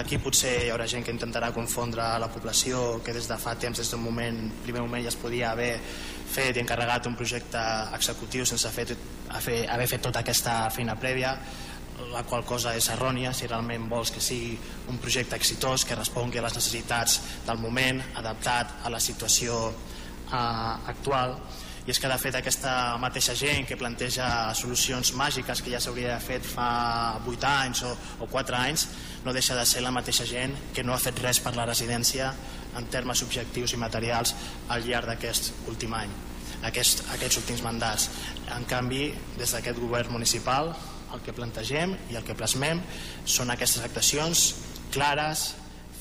Aquí 0.00 0.16
potser 0.16 0.52
hi 0.62 0.70
haurà 0.72 0.86
gent 0.88 1.04
que 1.04 1.12
intentarà 1.12 1.50
confondre 1.52 2.04
la 2.18 2.30
població 2.32 3.02
que 3.04 3.12
des 3.12 3.28
de 3.28 3.36
fa 3.36 3.52
temps, 3.60 3.76
des 3.76 3.90
d'un 3.92 4.00
moment, 4.00 4.38
primer 4.64 4.80
moment 4.80 5.04
ja 5.04 5.12
es 5.12 5.18
podia 5.20 5.50
haver 5.52 5.74
fet 6.32 6.56
i 6.56 6.62
encarregat 6.62 7.10
un 7.10 7.16
projecte 7.18 7.60
executiu 7.92 8.46
sense 8.48 8.70
fet, 8.72 8.94
haver 9.28 9.88
fet 9.90 10.02
tota 10.08 10.24
aquesta 10.24 10.70
feina 10.72 10.96
prèvia 10.96 11.36
la 12.10 12.22
qual 12.24 12.44
cosa 12.44 12.72
és 12.74 12.88
errònia 12.90 13.34
si 13.36 13.46
realment 13.46 13.84
vols 13.90 14.10
que 14.10 14.20
sigui 14.20 14.56
un 14.88 14.98
projecte 14.98 15.36
exitós 15.36 15.84
que 15.84 15.94
respongui 15.98 16.40
a 16.40 16.46
les 16.46 16.56
necessitats 16.56 17.18
del 17.46 17.60
moment 17.60 18.00
adaptat 18.16 18.80
a 18.82 18.90
la 18.90 19.00
situació 19.00 19.58
eh, 19.68 20.36
actual 20.94 21.36
i 21.86 21.90
és 21.90 21.98
que 21.98 22.10
de 22.10 22.18
fet 22.22 22.36
aquesta 22.38 22.72
mateixa 23.02 23.34
gent 23.34 23.66
que 23.66 23.78
planteja 23.78 24.26
solucions 24.54 25.12
màgiques 25.18 25.62
que 25.62 25.72
ja 25.74 25.80
s'hauria 25.82 26.18
fet 26.22 26.46
fa 26.46 26.68
8 27.26 27.48
anys 27.50 27.84
o, 27.88 27.94
o 28.22 28.30
4 28.30 28.58
anys 28.58 28.86
no 29.24 29.34
deixa 29.34 29.58
de 29.58 29.66
ser 29.66 29.82
la 29.82 29.94
mateixa 29.94 30.26
gent 30.28 30.54
que 30.74 30.84
no 30.86 30.94
ha 30.94 31.02
fet 31.02 31.18
res 31.24 31.42
per 31.42 31.56
la 31.56 31.66
residència 31.66 32.30
en 32.78 32.86
termes 32.92 33.22
objectius 33.26 33.74
i 33.74 33.82
materials 33.82 34.36
al 34.68 34.86
llarg 34.86 35.10
d'aquest 35.10 35.66
últim 35.72 35.98
any 35.98 36.12
aquest, 36.66 37.02
aquests 37.14 37.40
últims 37.42 37.62
mandats. 37.66 38.08
En 38.54 38.66
canvi 38.70 39.10
des 39.38 39.54
d'aquest 39.54 39.78
govern 39.82 40.12
municipal 40.14 40.72
el 41.12 41.22
que 41.24 41.34
plantegem 41.36 41.96
i 42.10 42.16
el 42.16 42.24
que 42.24 42.36
plasmem 42.38 42.80
són 43.28 43.52
aquestes 43.52 43.84
actuacions 43.84 44.46
clares 44.94 45.50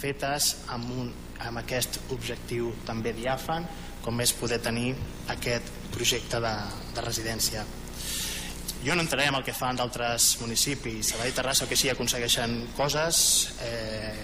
fetes 0.01 0.55
amb, 0.71 0.87
un, 0.97 1.11
amb 1.41 1.61
aquest 1.61 1.99
objectiu 2.13 2.71
també 2.87 3.13
diàfan 3.17 3.67
com 4.01 4.21
és 4.23 4.33
poder 4.33 4.59
tenir 4.63 4.95
aquest 5.33 5.69
projecte 5.93 6.41
de, 6.41 6.55
de 6.95 7.05
residència. 7.05 7.65
Jo 8.81 8.95
no 8.95 9.03
entraré 9.05 9.27
en 9.29 9.37
el 9.37 9.43
que 9.45 9.53
fan 9.53 9.77
d'altres 9.77 10.35
municipis. 10.41 11.13
A 11.13 11.21
la 11.21 11.29
Terrassa 11.35 11.67
que 11.69 11.77
sí 11.77 11.91
aconsegueixen 11.91 12.55
coses 12.77 13.19
eh, 13.61 14.23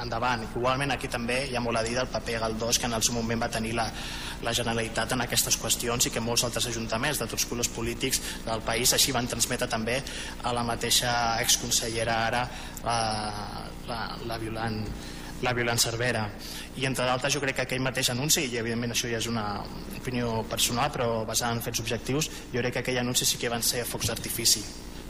endavant. 0.00 0.46
Igualment 0.56 0.94
aquí 0.94 1.10
també 1.10 1.42
hi 1.48 1.56
ha 1.58 1.62
molt 1.62 1.80
a 1.80 1.82
dir 1.84 1.96
del 1.98 2.08
paper 2.08 2.38
galdós 2.44 2.78
que 2.78 2.88
en 2.88 2.96
el 2.96 3.04
seu 3.04 3.16
moment 3.18 3.42
va 3.42 3.50
tenir 3.52 3.74
la, 3.76 3.84
la 4.46 4.54
Generalitat 4.56 5.12
en 5.12 5.24
aquestes 5.24 5.58
qüestions 5.60 6.08
i 6.08 6.14
que 6.14 6.22
molts 6.24 6.46
altres 6.48 6.70
ajuntaments 6.70 7.20
de 7.20 7.28
tots 7.30 7.46
colors 7.50 7.70
polítics 7.74 8.22
del 8.46 8.64
país 8.66 8.94
així 8.94 9.12
van 9.12 9.28
transmetre 9.28 9.68
també 9.68 9.98
a 10.44 10.54
la 10.56 10.64
mateixa 10.64 11.12
exconsellera 11.42 12.18
ara 12.30 12.42
la, 12.86 12.98
la, 13.90 14.00
la 14.30 14.40
Violant 14.40 14.80
la 15.42 15.54
Violant 15.54 15.78
Cervera. 15.78 16.26
I 16.76 16.86
entre 16.88 17.06
d'altres 17.06 17.34
jo 17.34 17.42
crec 17.42 17.60
que 17.60 17.66
aquell 17.68 17.84
mateix 17.84 18.10
anunci 18.14 18.46
i 18.46 18.58
evidentment 18.58 18.94
això 18.94 19.10
ja 19.10 19.22
és 19.22 19.30
una 19.30 19.62
opinió 19.98 20.42
personal 20.50 20.92
però 20.94 21.24
basada 21.28 21.54
en 21.56 21.64
fets 21.64 21.82
objectius 21.84 22.30
jo 22.52 22.60
crec 22.60 22.78
que 22.78 22.84
aquell 22.84 23.02
anunci 23.04 23.26
sí 23.26 23.38
que 23.38 23.50
van 23.52 23.62
ser 23.62 23.84
focs 23.86 24.10
d'artifici 24.10 24.64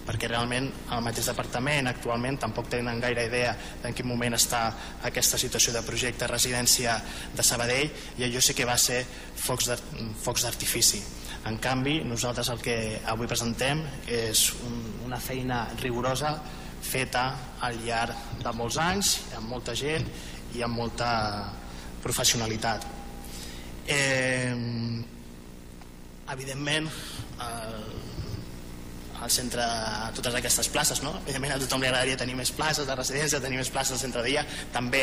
perquè 0.09 0.29
realment 0.31 0.71
el 0.97 1.03
mateix 1.05 1.27
departament 1.29 1.91
actualment 1.91 2.39
tampoc 2.41 2.71
tenen 2.73 3.01
gaire 3.03 3.27
idea 3.29 3.53
en 3.85 3.93
quin 3.93 4.09
moment 4.09 4.39
està 4.39 4.63
aquesta 5.05 5.37
situació 5.41 5.75
de 5.75 5.85
projecte 5.85 6.29
residència 6.31 6.95
de 7.37 7.45
Sabadell 7.45 7.93
i 8.17 8.25
allò 8.25 8.41
sí 8.41 8.57
que 8.57 8.65
va 8.69 8.79
ser 8.81 9.03
focs 9.37 10.47
d'artifici. 10.47 11.03
En 11.49 11.59
canvi 11.61 11.99
nosaltres 12.09 12.49
el 12.55 12.65
que 12.65 12.79
avui 13.05 13.29
presentem 13.29 13.85
és 14.09 14.49
un, 14.65 14.81
una 15.07 15.21
feina 15.21 15.67
rigorosa 15.83 16.33
feta 16.83 17.25
al 17.65 17.79
llarg 17.85 18.43
de 18.43 18.53
molts 18.57 18.79
anys, 18.83 19.15
amb 19.37 19.51
molta 19.51 19.75
gent 19.79 20.07
i 20.57 20.63
amb 20.65 20.79
molta 20.79 21.11
professionalitat. 22.03 22.87
Eh, 23.89 24.55
evidentment, 26.29 26.89
eh, 27.41 28.09
al 29.21 29.31
centre 29.31 29.65
totes 30.15 30.35
aquestes 30.39 30.69
places 30.71 31.01
no? 31.03 31.13
evidentment 31.25 31.55
a 31.55 31.59
tothom 31.61 31.83
li 31.83 31.89
agradaria 31.89 32.19
tenir 32.21 32.37
més 32.39 32.53
places 32.55 32.87
de 32.87 32.95
residència, 32.95 33.41
tenir 33.43 33.59
més 33.59 33.71
places 33.75 33.97
al 33.97 34.03
centre 34.03 34.23
de 34.23 34.31
dia 34.31 34.45
també 34.75 35.03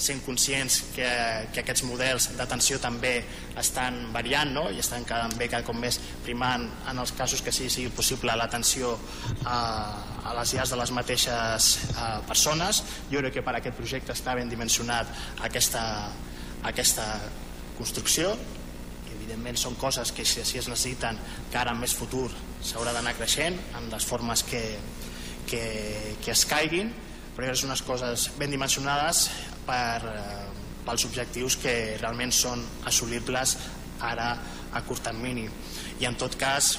sent 0.00 0.22
conscients 0.24 0.80
que, 0.94 1.10
que 1.52 1.62
aquests 1.62 1.84
models 1.88 2.30
d'atenció 2.38 2.80
també 2.80 3.18
estan 3.60 4.06
variant 4.14 4.54
no? 4.56 4.66
i 4.72 4.80
estan 4.80 5.04
cada, 5.08 5.28
bé 5.36 5.50
cada 5.52 5.66
cop 5.66 5.76
més 5.76 6.00
primant 6.24 6.66
en 6.90 7.02
els 7.04 7.12
casos 7.16 7.44
que 7.44 7.52
sí 7.52 7.68
sigui 7.68 7.92
possible 7.96 8.36
l'atenció 8.36 8.96
a, 9.44 9.58
a 10.24 10.34
les 10.36 10.54
llars 10.54 10.72
de 10.72 10.78
les 10.80 10.92
mateixes 10.94 11.68
a, 11.96 12.08
persones. 12.28 12.82
Jo 13.12 13.22
crec 13.22 13.38
que 13.38 13.44
per 13.46 13.56
aquest 13.58 13.76
projecte 13.78 14.14
està 14.16 14.36
ben 14.38 14.50
dimensionat 14.52 15.10
aquesta, 15.46 15.82
aquesta 16.68 17.06
construcció. 17.78 18.32
Evidentment 19.10 19.58
són 19.58 19.76
coses 19.80 20.12
que 20.12 20.24
si, 20.24 20.44
si 20.44 20.58
es 20.60 20.68
necessiten 20.68 21.18
que 21.50 21.60
ara 21.60 21.74
en 21.74 21.80
més 21.82 21.94
futur 21.96 22.28
s'haurà 22.64 22.94
d'anar 22.96 23.16
creixent 23.18 23.56
en 23.78 23.88
les 23.92 24.06
formes 24.06 24.42
que, 24.46 24.64
que, 25.48 25.62
que 26.22 26.34
es 26.34 26.44
caiguin 26.48 26.92
però 27.36 27.54
són 27.56 27.70
unes 27.70 27.82
coses 27.86 28.26
ben 28.36 28.52
dimensionades 28.52 29.28
per, 29.64 30.00
eh, 30.10 30.48
pels 30.84 31.06
objectius 31.08 31.56
que 31.62 31.74
realment 32.00 32.32
són 32.34 32.62
assolibles 32.88 33.56
ara 34.04 34.30
a 34.72 34.82
curt 34.86 35.04
termini. 35.08 35.46
I 36.00 36.08
en 36.08 36.16
tot 36.20 36.36
cas 36.40 36.74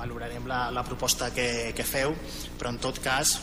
valorarem 0.00 0.48
la, 0.48 0.68
la 0.72 0.84
proposta 0.86 1.30
que, 1.36 1.72
que 1.76 1.86
feu 1.86 2.16
però 2.58 2.72
en 2.72 2.80
tot 2.82 2.98
cas 3.04 3.36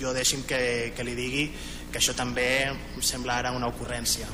jo 0.00 0.14
deixi'm 0.16 0.46
que, 0.48 0.92
que 0.96 1.04
li 1.06 1.16
digui 1.18 1.44
que 1.90 1.98
això 1.98 2.14
també 2.16 2.48
em 2.70 3.02
sembla 3.02 3.40
ara 3.40 3.52
una 3.56 3.68
ocurrència. 3.70 4.28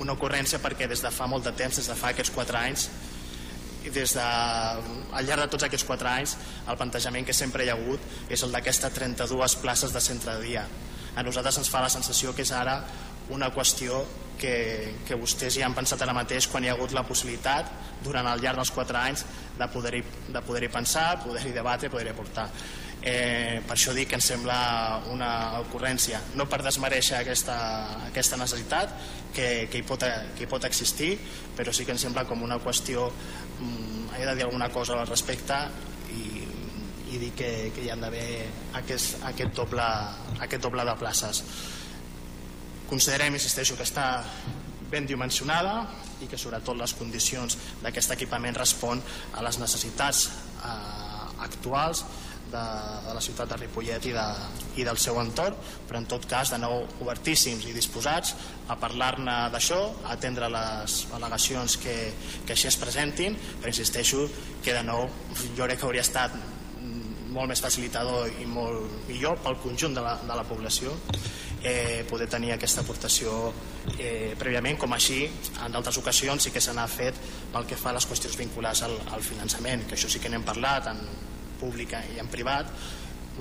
Una 0.00 0.16
ocurrència 0.16 0.60
perquè 0.62 0.88
des 0.88 1.02
de 1.04 1.12
fa 1.12 1.28
molt 1.28 1.44
de 1.44 1.52
temps, 1.56 1.76
des 1.76 1.88
de 1.88 1.96
fa 1.98 2.12
aquests 2.12 2.32
4 2.34 2.58
anys 2.62 2.88
i 3.82 3.90
des 3.90 4.14
de, 4.14 4.24
al 4.24 5.26
llarg 5.26 5.42
de 5.42 5.50
tots 5.52 5.66
aquests 5.66 5.86
4 5.88 6.08
anys 6.08 6.36
el 6.70 6.78
plantejament 6.78 7.26
que 7.26 7.34
sempre 7.34 7.64
hi 7.66 7.70
ha 7.72 7.74
hagut 7.74 8.30
és 8.30 8.44
el 8.46 8.54
d'aquestes 8.54 8.94
32 8.94 9.56
places 9.62 9.94
de 9.94 10.02
centre 10.04 10.36
de 10.36 10.44
dia 10.46 10.62
a 11.16 11.24
nosaltres 11.26 11.58
ens 11.58 11.70
fa 11.70 11.82
la 11.82 11.90
sensació 11.90 12.30
que 12.36 12.46
és 12.46 12.52
ara 12.54 12.76
una 13.34 13.50
qüestió 13.50 14.04
que, 14.38 14.94
que 15.06 15.18
vostès 15.18 15.58
ja 15.58 15.66
han 15.66 15.74
pensat 15.74 16.02
ara 16.02 16.14
mateix 16.14 16.46
quan 16.50 16.62
hi 16.62 16.70
ha 16.70 16.76
hagut 16.76 16.94
la 16.94 17.02
possibilitat 17.08 17.74
durant 18.06 18.30
el 18.30 18.42
llarg 18.42 18.62
dels 18.62 18.70
4 18.74 19.02
anys 19.02 19.26
de 19.58 19.68
poder-hi 19.68 20.02
de 20.32 20.42
poder 20.42 20.70
pensar, 20.72 21.22
poder-hi 21.24 21.52
debatre, 21.52 21.90
poder-hi 21.90 22.12
aportar. 22.14 22.48
Eh, 23.02 23.58
per 23.66 23.74
això 23.74 23.90
dic 23.96 24.12
que 24.12 24.14
em 24.14 24.22
sembla 24.22 25.02
una 25.10 25.58
ocurrència. 25.64 26.20
No 26.38 26.46
per 26.46 26.60
desmereixer 26.62 27.18
aquesta, 27.18 27.56
aquesta 28.06 28.38
necessitat 28.38 28.94
que, 29.34 29.66
que, 29.66 29.80
hi 29.80 29.86
pot, 29.86 30.06
que 30.36 30.44
hi 30.44 30.50
pot 30.50 30.64
existir 30.68 31.16
però 31.56 31.72
sí 31.74 31.84
que 31.84 31.96
em 31.96 32.00
sembla 32.00 32.24
com 32.28 32.44
una 32.46 32.60
qüestió 32.62 33.08
mm, 33.08 34.14
he 34.18 34.26
de 34.26 34.36
dir 34.36 34.46
alguna 34.46 34.68
cosa 34.72 35.00
al 35.00 35.08
respecte 35.08 35.58
i, 36.14 36.44
i 37.12 37.20
dir 37.20 37.32
que, 37.36 37.50
que 37.74 37.84
hi 37.84 37.90
ha 37.90 37.98
d'haver 37.98 38.46
aquest, 38.80 39.18
aquest, 39.28 39.52
doble, 39.56 39.88
aquest 40.44 40.62
doble 40.62 40.84
de 40.86 40.96
places. 41.00 41.42
Considerem, 42.88 43.34
insisteixo, 43.36 43.76
que 43.76 43.86
està 43.88 44.06
ben 44.92 45.08
dimensionada 45.08 45.82
i 46.22 46.30
que 46.30 46.40
sobretot 46.40 46.78
les 46.78 46.94
condicions 46.98 47.58
d'aquest 47.82 48.14
equipament 48.16 48.58
respon 48.58 49.02
a 49.34 49.44
les 49.44 49.58
necessitats 49.62 50.28
eh, 50.28 51.42
actuals 51.42 52.04
de, 52.52 52.62
de 53.06 53.14
la 53.16 53.22
ciutat 53.24 53.48
de 53.48 53.58
Ripollet 53.62 54.06
i, 54.06 54.12
de, 54.14 54.26
i 54.80 54.86
del 54.86 54.98
seu 55.00 55.18
entorn, 55.22 55.56
però 55.88 56.00
en 56.02 56.08
tot 56.10 56.26
cas 56.28 56.52
de 56.52 56.60
nou 56.60 56.84
obertíssims 57.00 57.66
i 57.68 57.74
disposats 57.76 58.34
a 58.68 58.76
parlar-ne 58.80 59.36
d'això, 59.54 59.80
a 60.04 60.14
atendre 60.16 60.50
les 60.52 60.98
al·legacions 61.16 61.78
que, 61.82 61.96
que 62.46 62.56
així 62.56 62.68
es 62.70 62.78
presentin, 62.80 63.38
però 63.60 63.72
insisteixo 63.72 64.26
que 64.62 64.76
de 64.76 64.84
nou 64.86 65.08
jo 65.56 65.64
crec 65.64 65.80
que 65.80 65.88
hauria 65.88 66.04
estat 66.04 66.36
molt 67.32 67.48
més 67.48 67.62
facilitador 67.64 68.28
i 68.42 68.46
molt 68.46 69.08
millor 69.08 69.38
pel 69.40 69.56
conjunt 69.62 69.96
de 69.96 70.04
la, 70.04 70.18
de 70.20 70.36
la 70.36 70.44
població 70.44 70.92
eh, 71.62 72.04
poder 72.08 72.28
tenir 72.28 72.52
aquesta 72.54 72.82
aportació 72.82 73.52
eh, 73.98 74.34
prèviament, 74.38 74.78
com 74.78 74.92
així 74.92 75.24
en 75.64 75.74
d'altres 75.74 75.98
ocasions 75.98 76.42
sí 76.42 76.50
que 76.54 76.60
se 76.60 76.74
n'ha 76.74 76.88
fet 76.90 77.18
pel 77.52 77.68
que 77.68 77.78
fa 77.78 77.90
a 77.90 77.98
les 77.98 78.06
qüestions 78.08 78.38
vinculades 78.38 78.82
al, 78.86 78.98
al 79.14 79.22
finançament, 79.22 79.86
que 79.86 79.98
això 79.98 80.10
sí 80.10 80.22
que 80.22 80.32
n'hem 80.32 80.46
parlat 80.46 80.90
en, 80.92 81.04
pública 81.62 82.02
i 82.14 82.18
en 82.22 82.30
privat 82.32 82.70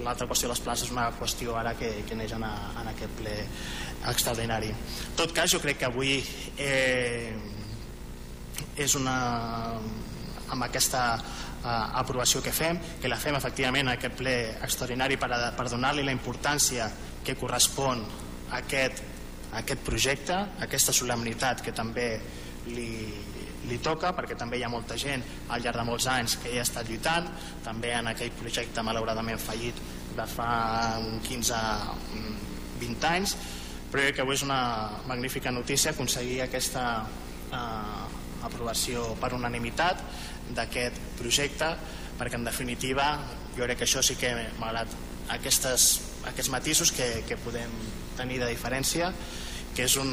l'altra 0.06 0.28
qüestió 0.30 0.48
de 0.48 0.54
les 0.54 0.64
places 0.64 0.88
és 0.88 0.94
una 0.94 1.10
qüestió 1.18 1.58
ara 1.60 1.74
que, 1.80 1.90
que 2.08 2.16
neix 2.16 2.32
en, 2.38 2.46
a, 2.48 2.54
en 2.80 2.92
aquest 2.94 3.18
ple 3.18 3.34
extraordinari. 4.08 4.70
En 4.72 5.18
tot 5.20 5.34
cas, 5.36 5.52
jo 5.52 5.60
crec 5.64 5.82
que 5.82 5.90
avui 5.90 6.14
eh, 6.62 7.34
és 8.80 8.96
una 8.96 9.16
amb 10.52 10.68
aquesta 10.68 11.04
eh, 11.18 12.00
aprovació 12.00 12.40
que 12.46 12.56
fem, 12.56 12.80
que 13.04 13.12
la 13.12 13.20
fem 13.20 13.36
efectivament 13.36 13.90
en 13.90 13.94
aquest 13.98 14.16
ple 14.22 14.36
extraordinari 14.64 15.20
per, 15.20 15.32
a, 15.36 15.42
per 15.58 15.68
donar-li 15.74 16.08
la 16.08 16.16
importància 16.16 16.88
que 17.26 17.36
correspon 17.40 18.04
a 18.52 18.60
aquest, 18.60 19.02
a 19.52 19.62
aquest 19.62 19.84
projecte, 19.86 20.34
a 20.34 20.66
aquesta 20.68 20.94
solemnitat 20.96 21.62
que 21.66 21.74
també 21.76 22.08
li, 22.74 22.92
li 23.70 23.80
toca 23.84 24.12
perquè 24.18 24.38
també 24.38 24.60
hi 24.60 24.66
ha 24.66 24.72
molta 24.72 24.98
gent 25.00 25.24
al 25.50 25.64
llarg 25.64 25.82
de 25.82 25.88
molts 25.88 26.08
anys 26.12 26.38
que 26.42 26.52
hi 26.52 26.60
ha 26.60 26.66
estat 26.66 26.90
lluitant 26.90 27.28
també 27.66 27.94
en 27.98 28.12
aquell 28.12 28.32
projecte 28.40 28.84
malauradament 28.86 29.42
fallit 29.42 29.78
de 30.16 30.28
fa 30.28 30.52
15-20 31.28 31.32
mm, 32.82 32.96
anys 33.12 33.36
però 33.92 34.06
crec 34.06 34.18
que 34.18 34.24
avui 34.24 34.38
és 34.38 34.46
una 34.46 34.62
magnífica 35.08 35.52
notícia 35.52 35.92
aconseguir 35.92 36.42
aquesta 36.46 36.86
eh, 37.52 38.04
aprovació 38.48 39.12
per 39.22 39.34
unanimitat 39.38 40.02
d'aquest 40.56 40.98
projecte 41.20 41.74
perquè 42.20 42.40
en 42.40 42.48
definitiva 42.48 43.14
jo 43.56 43.66
crec 43.66 43.82
que 43.82 43.88
això 43.90 44.04
sí 44.06 44.16
que 44.20 44.32
malgrat 44.60 44.94
aquestes, 45.32 45.92
aquests 46.30 46.52
matisos 46.54 46.92
que, 46.96 47.24
que 47.28 47.40
podem 47.42 47.72
tenir 48.18 48.42
de 48.42 48.50
diferència 48.52 49.12
que 49.76 49.86
és 49.88 49.96
un, 49.98 50.12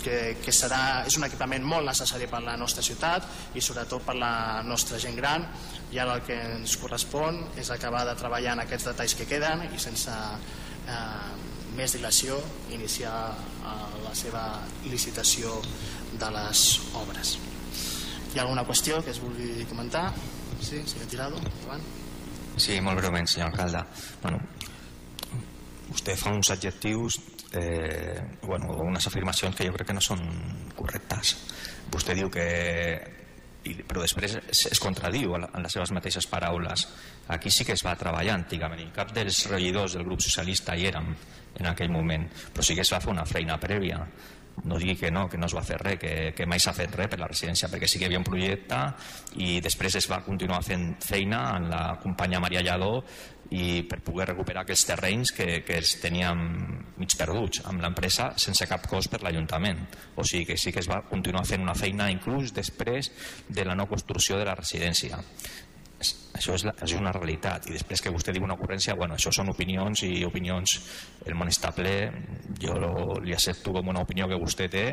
que, 0.00 0.16
que 0.42 0.54
serà, 0.54 1.02
és 1.06 1.16
un 1.18 1.26
equipament 1.26 1.64
molt 1.66 1.86
necessari 1.88 2.28
per 2.30 2.40
la 2.44 2.56
nostra 2.60 2.82
ciutat 2.84 3.26
i 3.58 3.62
sobretot 3.64 4.04
per 4.06 4.16
la 4.18 4.62
nostra 4.66 4.98
gent 5.02 5.18
gran 5.18 5.46
i 5.92 6.00
ara 6.00 6.16
el 6.18 6.24
que 6.26 6.38
ens 6.56 6.76
correspon 6.80 7.42
és 7.60 7.70
acabar 7.74 8.04
de 8.08 8.16
treballar 8.18 8.56
en 8.56 8.64
aquests 8.64 8.90
detalls 8.92 9.16
que 9.18 9.28
queden 9.28 9.66
i 9.68 9.80
sense 9.82 10.14
eh, 10.14 11.30
més 11.76 11.94
dilació 11.96 12.38
iniciar 12.74 13.14
eh, 13.30 13.76
la 14.04 14.14
seva 14.16 14.44
licitació 14.88 15.58
de 16.20 16.30
les 16.34 16.64
obres. 16.98 17.36
Hi 18.30 18.38
ha 18.38 18.44
alguna 18.44 18.64
qüestió 18.66 19.00
que 19.04 19.10
es 19.14 19.20
vulgui 19.22 19.66
comentar? 19.70 20.10
Sí, 20.60 20.82
senyor 20.86 21.08
Tirado, 21.10 21.38
endavant. 21.40 21.82
Sí, 22.60 22.76
molt 22.84 23.00
breument, 23.00 23.26
senyor 23.30 23.50
alcalde. 23.50 23.80
Bueno, 24.22 24.38
vostè 25.90 26.16
fa 26.16 26.32
uns 26.34 26.50
adjectius, 26.54 27.20
eh, 27.52 28.18
bueno, 28.42 28.72
unes 28.86 29.06
afirmacions 29.06 29.56
que 29.56 29.66
jo 29.66 29.74
crec 29.74 29.90
que 29.90 29.96
no 29.96 30.04
són 30.04 30.22
correctes. 30.76 31.36
Vostè 31.90 32.14
diu 32.14 32.30
que 32.30 32.46
però 33.60 34.00
després 34.00 34.38
es, 34.40 34.62
es 34.72 34.80
contradiu 34.80 35.34
en 35.36 35.44
les 35.60 35.74
seves 35.74 35.92
mateixes 35.92 36.26
paraules. 36.30 36.86
Aquí 37.28 37.50
sí 37.52 37.66
que 37.68 37.74
es 37.76 37.84
va 37.84 37.96
treballar 37.98 38.38
antigament. 38.38 38.80
I 38.86 38.94
cap 38.94 39.12
dels 39.12 39.44
regidors 39.50 39.96
del 39.96 40.06
grup 40.08 40.22
socialista 40.24 40.76
hi 40.76 40.88
érem 40.88 41.10
en 41.58 41.68
aquell 41.68 41.92
moment. 41.92 42.24
Però 42.54 42.64
sí 42.64 42.74
que 42.74 42.86
es 42.86 42.92
va 42.92 43.02
fer 43.04 43.12
una 43.12 43.26
feina 43.28 43.58
prèvia 43.60 44.00
no 44.64 44.78
digui 44.78 44.96
que 44.96 45.10
no, 45.10 45.28
que 45.28 45.38
no 45.38 45.48
es 45.48 45.56
va 45.56 45.64
fer 45.64 45.78
res, 45.80 45.98
que, 46.00 46.14
que 46.36 46.46
mai 46.46 46.60
s'ha 46.60 46.74
fet 46.76 46.94
res 46.96 47.10
per 47.12 47.20
la 47.20 47.28
residència, 47.30 47.70
perquè 47.72 47.88
sí 47.88 47.98
que 47.98 48.06
hi 48.06 48.10
havia 48.10 48.20
un 48.20 48.26
projecte 48.26 48.80
i 49.40 49.58
després 49.64 49.96
es 50.00 50.08
va 50.10 50.22
continuar 50.26 50.62
fent 50.66 50.94
feina 51.04 51.42
en 51.56 51.68
la 51.72 51.84
companya 52.02 52.42
Maria 52.42 52.64
Lladó 52.66 53.00
i 53.50 53.82
per 53.90 53.98
poder 54.06 54.28
recuperar 54.28 54.62
aquells 54.62 54.84
terrenys 54.86 55.32
que, 55.34 55.62
que 55.66 55.80
els 55.80 55.96
teníem 56.02 56.44
mig 57.00 57.16
perduts 57.18 57.64
amb 57.66 57.82
l'empresa 57.82 58.30
sense 58.38 58.68
cap 58.70 58.86
cost 58.90 59.10
per 59.10 59.24
l'Ajuntament. 59.24 59.80
O 60.14 60.26
sigui 60.26 60.46
que 60.52 60.58
sí 60.60 60.70
que 60.70 60.84
es 60.84 60.90
va 60.90 61.02
continuar 61.08 61.42
fent 61.48 61.66
una 61.66 61.74
feina 61.74 62.10
inclús 62.12 62.54
després 62.54 63.10
de 63.48 63.66
la 63.66 63.74
no 63.74 63.88
construcció 63.90 64.38
de 64.38 64.46
la 64.46 64.54
residència 64.58 65.18
això 66.40 66.56
és, 66.56 66.64
la, 66.64 66.72
és 66.82 66.94
una 66.96 67.12
realitat. 67.12 67.68
I 67.68 67.76
després 67.76 68.00
que 68.00 68.12
vostè 68.12 68.32
diu 68.32 68.44
una 68.46 68.56
ocurrència 68.56 68.96
bueno, 68.96 69.16
això 69.18 69.32
són 69.34 69.52
opinions 69.52 70.02
i 70.08 70.24
opinions 70.24 70.76
el 71.28 71.36
món 71.36 71.50
està 71.52 71.70
ple 71.76 71.94
jo 72.60 72.76
lo, 72.80 72.92
li 73.20 73.34
accepto 73.36 73.74
com 73.76 73.92
una 73.92 74.02
opinió 74.06 74.28
que 74.30 74.38
vostè 74.40 74.70
té. 74.72 74.84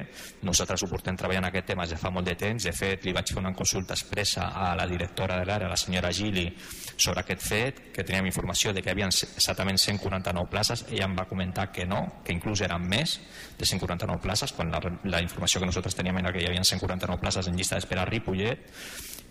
Nosaltres 0.48 0.84
ho 0.84 0.92
portem 0.92 1.18
treballant 1.20 1.48
aquest 1.48 1.72
tema 1.72 1.88
ja 1.88 2.00
fa 2.00 2.12
molt 2.14 2.28
de 2.28 2.36
temps. 2.40 2.68
De 2.68 2.76
fet 2.76 3.08
li 3.08 3.16
vaig 3.16 3.32
fer 3.32 3.40
una 3.40 3.54
consulta 3.56 3.96
expressa 3.96 4.52
a 4.52 4.74
la 4.78 4.88
directora 4.90 5.40
de 5.40 5.48
l'àrea, 5.48 5.72
la 5.72 5.80
senyora 5.80 6.12
Gili 6.12 6.50
sobre 6.98 7.24
aquest 7.24 7.44
fet, 7.48 7.82
que 7.96 8.04
teníem 8.04 8.28
informació 8.28 8.74
de 8.74 8.84
que 8.84 8.92
hi 8.92 8.98
havia 8.98 9.10
exactament 9.10 9.80
149 9.80 10.52
places. 10.52 10.86
Ella 10.92 11.08
em 11.08 11.16
va 11.18 11.28
comentar 11.30 11.70
que 11.72 11.88
no, 11.88 12.04
que 12.26 12.36
inclús 12.36 12.66
eren 12.68 12.84
més 12.84 13.20
de 13.58 13.66
149 13.66 14.20
places 14.22 14.52
quan 14.58 14.74
la, 14.74 14.82
la 15.08 15.22
informació 15.24 15.62
que 15.62 15.70
nosaltres 15.70 15.96
teníem 15.96 16.20
era 16.20 16.34
que 16.34 16.44
hi 16.44 16.50
havia 16.50 16.64
149 16.64 17.22
places 17.22 17.48
en 17.48 17.56
llista 17.56 17.78
d'espera 17.78 18.04
a 18.04 18.10
Ripollet 18.10 18.68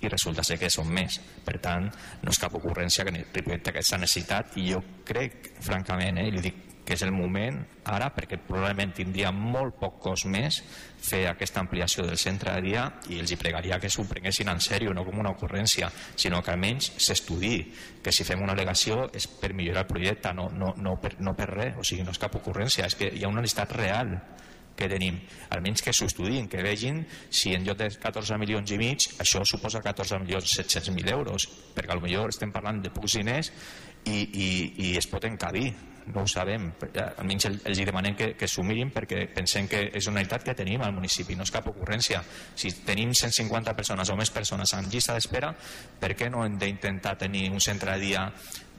i 0.00 0.08
resulta 0.08 0.44
ser 0.44 0.58
que 0.60 0.70
són 0.72 0.90
més. 0.92 1.18
Per 1.44 1.56
tant, 1.62 1.88
no 2.22 2.32
és 2.32 2.40
cap 2.42 2.54
ocurrència 2.58 3.04
que 3.06 3.14
Ripollet 3.16 3.64
té 3.64 3.74
aquesta 3.74 3.98
necessitat 4.00 4.56
i 4.60 4.70
jo 4.72 4.82
crec, 5.06 5.52
francament, 5.64 6.22
eh, 6.22 6.30
li 6.30 6.44
dic 6.44 6.62
que 6.86 6.94
és 6.94 7.02
el 7.02 7.10
moment 7.10 7.58
ara 7.90 8.12
perquè 8.14 8.38
probablement 8.38 8.92
tindria 8.94 9.32
molt 9.34 9.74
poc 9.80 9.98
cost 10.04 10.28
més 10.30 10.60
fer 11.02 11.24
aquesta 11.26 11.58
ampliació 11.60 12.04
del 12.06 12.18
centre 12.20 12.54
de 12.54 12.62
dia 12.62 12.84
i 13.10 13.18
els 13.18 13.32
hi 13.32 13.38
pregaria 13.40 13.80
que 13.82 13.90
s'ho 13.90 14.06
prenguessin 14.06 14.52
en 14.52 14.62
sèrio, 14.62 14.94
no 14.94 15.04
com 15.04 15.18
una 15.18 15.34
ocurrència, 15.34 15.90
sinó 16.14 16.40
que 16.46 16.54
almenys 16.54 16.92
s'estudi, 17.02 17.58
que 18.02 18.14
si 18.14 18.24
fem 18.24 18.42
una 18.42 18.54
al·legació 18.54 19.08
és 19.18 19.26
per 19.26 19.52
millorar 19.52 19.82
el 19.82 19.90
projecte, 19.90 20.32
no, 20.32 20.46
no, 20.54 20.72
no, 20.78 20.94
per, 21.02 21.16
no 21.18 21.34
per 21.34 21.50
res, 21.50 21.74
o 21.76 21.84
sigui, 21.84 22.06
no 22.06 22.14
és 22.14 22.22
cap 22.22 22.38
ocurrència, 22.38 22.86
és 22.86 22.94
que 22.98 23.10
hi 23.10 23.26
ha 23.26 23.34
una 23.34 23.42
necessitat 23.42 23.74
real 23.80 24.14
que 24.76 24.88
tenim, 24.92 25.18
almenys 25.56 25.82
que 25.82 25.94
s'ho 25.96 26.08
estudin, 26.10 26.48
que 26.52 26.62
vegin 26.64 27.02
si 27.30 27.54
en 27.56 27.64
lloc 27.66 27.80
de 27.80 27.90
14 28.02 28.38
milions 28.38 28.70
i 28.70 28.78
mig 28.80 29.08
això 29.22 29.42
suposa 29.48 29.82
14 29.84 30.20
milions 30.22 30.56
700.000 30.60 31.12
euros, 31.16 31.48
perquè 31.74 31.98
potser 31.98 32.28
estem 32.28 32.54
parlant 32.54 32.82
de 32.84 32.92
pocs 32.94 33.18
diners 33.18 33.52
i, 34.06 34.18
i, 34.20 34.48
i 34.90 34.96
es 35.00 35.08
pot 35.10 35.24
encabir, 35.24 35.70
no 36.14 36.22
ho 36.22 36.28
sabem, 36.30 36.68
almenys 37.18 37.48
els 37.50 37.80
demanem 37.82 38.14
que, 38.18 38.28
que 38.38 38.48
s'ho 38.48 38.62
mirin 38.66 38.92
perquè 38.94 39.24
pensem 39.34 39.66
que 39.70 39.80
és 39.90 40.06
una 40.06 40.20
realitat 40.20 40.44
que 40.46 40.54
tenim 40.58 40.84
al 40.84 40.94
municipi, 40.94 41.34
no 41.34 41.46
és 41.46 41.50
cap 41.50 41.66
ocurrència. 41.72 42.22
Si 42.54 42.70
tenim 42.86 43.14
150 43.14 43.74
persones 43.74 44.12
o 44.12 44.18
més 44.18 44.30
persones 44.30 44.76
en 44.78 44.86
llista 44.92 45.16
d'espera, 45.16 45.50
per 46.00 46.14
què 46.14 46.30
no 46.30 46.44
hem 46.46 46.60
d'intentar 46.60 47.16
tenir 47.18 47.48
un 47.50 47.60
centre 47.60 47.96
de 47.96 48.06
dia 48.06 48.28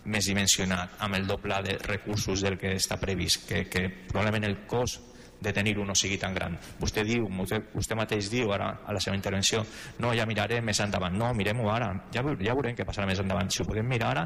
més 0.08 0.30
dimensionat 0.30 1.02
amb 1.04 1.18
el 1.18 1.28
doble 1.28 1.60
de 1.66 1.76
recursos 1.84 2.42
del 2.46 2.56
que 2.60 2.78
està 2.78 2.96
previst, 3.00 3.44
que, 3.50 3.66
que 3.68 3.90
probablement 4.08 4.48
el 4.48 4.62
cost 4.70 5.07
de 5.42 5.54
tenir-ho 5.54 5.86
no 5.86 5.96
sigui 5.96 6.18
tan 6.22 6.34
gran. 6.34 6.58
Vostè 6.80 7.04
diu, 7.06 7.28
vostè 7.28 7.98
mateix 7.98 8.32
diu 8.34 8.52
ara 8.56 8.72
a 8.86 8.96
la 8.96 9.04
seva 9.04 9.16
intervenció, 9.16 9.64
no, 10.00 10.14
ja 10.18 10.26
miraré 10.26 10.62
més 10.62 10.80
endavant. 10.84 11.14
No, 11.18 11.34
mirem-ho 11.38 11.70
ara, 11.72 11.92
ja, 12.14 12.24
ja 12.42 12.58
veurem 12.58 12.78
què 12.78 12.88
passarà 12.88 13.08
més 13.10 13.22
endavant. 13.22 13.52
Si 13.54 13.62
ho 13.62 13.68
podem 13.70 13.88
mirar 13.88 14.16
ara 14.16 14.26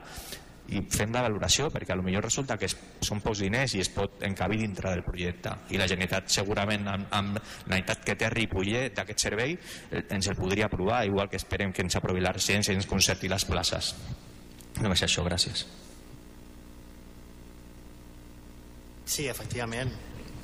i 0.71 0.79
fem 0.87 1.11
la 1.11 1.23
valoració, 1.25 1.67
perquè 1.73 1.97
millor 1.99 2.23
resulta 2.23 2.55
que 2.57 2.69
es, 2.69 2.75
són 3.03 3.19
pocs 3.23 3.41
diners 3.43 3.73
i 3.75 3.81
es 3.83 3.89
pot 3.91 4.21
encabir 4.23 4.61
dintre 4.61 4.93
del 4.93 5.03
projecte. 5.03 5.51
I 5.75 5.79
la 5.81 5.87
Generalitat 5.89 6.31
segurament 6.31 6.87
amb, 6.87 7.09
amb 7.11 7.39
la 7.41 7.75
necessitat 7.75 8.05
que 8.07 8.15
té 8.15 8.29
Ripollet 8.31 8.95
d'aquest 8.95 9.25
servei 9.27 9.57
eh, 9.57 10.05
ens 10.15 10.31
el 10.31 10.39
podria 10.39 10.69
aprovar, 10.69 11.03
igual 11.05 11.29
que 11.29 11.39
esperem 11.41 11.73
que 11.75 11.83
ens 11.83 11.99
aprovi 11.99 12.23
la 12.23 12.31
residència 12.31 12.71
i 12.71 12.79
ens 12.79 12.87
concerti 12.87 13.31
les 13.31 13.45
places. 13.45 13.95
Només 14.79 15.03
això, 15.03 15.25
gràcies. 15.27 15.65
Sí, 19.11 19.27
efectivament 19.27 19.91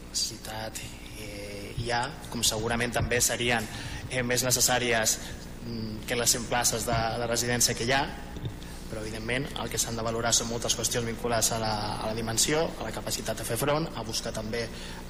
necessitat 0.09 0.81
eh, 1.21 1.73
hi 1.77 1.91
ha, 1.91 2.03
com 2.31 2.43
segurament 2.45 2.93
també 2.95 3.19
serien 3.21 3.65
eh, 4.09 4.23
més 4.23 4.43
necessàries 4.45 5.17
mm, 5.65 6.07
que 6.07 6.17
les 6.19 6.37
100 6.37 6.47
places 6.51 6.87
de, 6.87 6.97
de 7.21 7.29
residència 7.29 7.75
que 7.77 7.87
hi 7.87 7.93
ha, 7.95 8.03
però 8.89 9.01
evidentment 9.03 9.45
el 9.61 9.69
que 9.71 9.79
s'han 9.81 9.97
de 9.97 10.05
valorar 10.05 10.31
són 10.35 10.49
moltes 10.51 10.75
qüestions 10.77 11.07
vinculades 11.07 11.51
a 11.55 11.59
la, 11.61 11.73
a 12.01 12.09
la 12.09 12.15
dimensió, 12.17 12.63
a 12.79 12.87
la 12.87 12.93
capacitat 12.95 13.39
de 13.41 13.45
fer 13.47 13.57
front, 13.59 13.87
a 13.95 14.03
buscar 14.07 14.33
també 14.35 14.63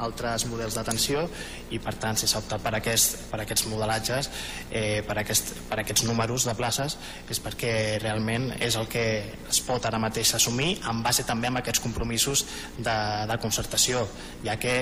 altres 0.06 0.48
models 0.50 0.78
d'atenció 0.78 1.26
i 1.74 1.80
per 1.84 1.96
tant 2.02 2.18
si 2.20 2.30
s'ha 2.30 2.42
optat 2.44 2.64
per, 2.64 2.74
aquest, 2.80 3.28
per 3.32 3.42
aquests 3.44 3.68
modelatges, 3.72 4.32
eh, 4.72 5.04
per, 5.08 5.20
aquest, 5.24 5.54
per 5.70 5.82
aquests 5.84 6.08
números 6.10 6.48
de 6.50 6.56
places 6.58 6.98
és 7.30 7.42
perquè 7.44 7.74
realment 8.04 8.52
és 8.60 8.78
el 8.80 8.90
que 8.92 9.08
es 9.50 9.62
pot 9.66 9.86
ara 9.86 10.02
mateix 10.02 10.34
assumir 10.38 10.78
en 10.90 11.02
base 11.06 11.26
també 11.28 11.52
amb 11.52 11.62
aquests 11.62 11.84
compromisos 11.84 12.46
de, 12.78 12.98
de 13.30 13.40
concertació, 13.42 14.06
ja 14.46 14.58
que 14.62 14.78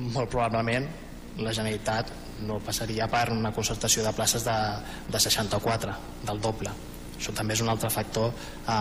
molt 0.00 0.30
probablement 0.30 0.86
la 1.40 1.52
Generalitat 1.54 2.12
no 2.46 2.58
passaria 2.64 3.08
per 3.10 3.28
una 3.34 3.52
concertació 3.52 4.04
de 4.04 4.12
places 4.16 4.46
de, 4.46 4.56
de 5.08 5.20
64, 5.20 5.96
del 6.26 6.40
doble. 6.40 6.72
Això 7.20 7.34
també 7.36 7.52
és 7.52 7.60
un 7.60 7.68
altre 7.68 7.90
factor 7.92 8.32
a, 8.72 8.78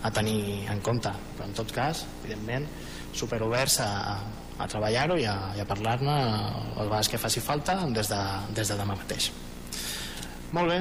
a 0.00 0.10
tenir 0.16 0.64
en 0.72 0.80
compte. 0.80 1.12
Però 1.36 1.44
en 1.44 1.52
tot 1.56 1.74
cas, 1.76 2.06
evidentment, 2.22 2.64
superoberts 3.12 3.82
a, 3.84 3.90
a 4.56 4.68
treballar-ho 4.68 5.18
i 5.20 5.28
a, 5.28 5.36
a 5.52 5.68
parlar-ne 5.68 6.16
les 6.16 6.88
vegades 6.88 7.12
que 7.12 7.20
faci 7.20 7.44
falta 7.44 7.76
des 7.92 8.08
de, 8.08 8.22
des 8.56 8.72
de 8.72 8.80
demà 8.80 8.96
mateix. 8.96 9.30
Molt 10.56 10.72
bé, 10.72 10.80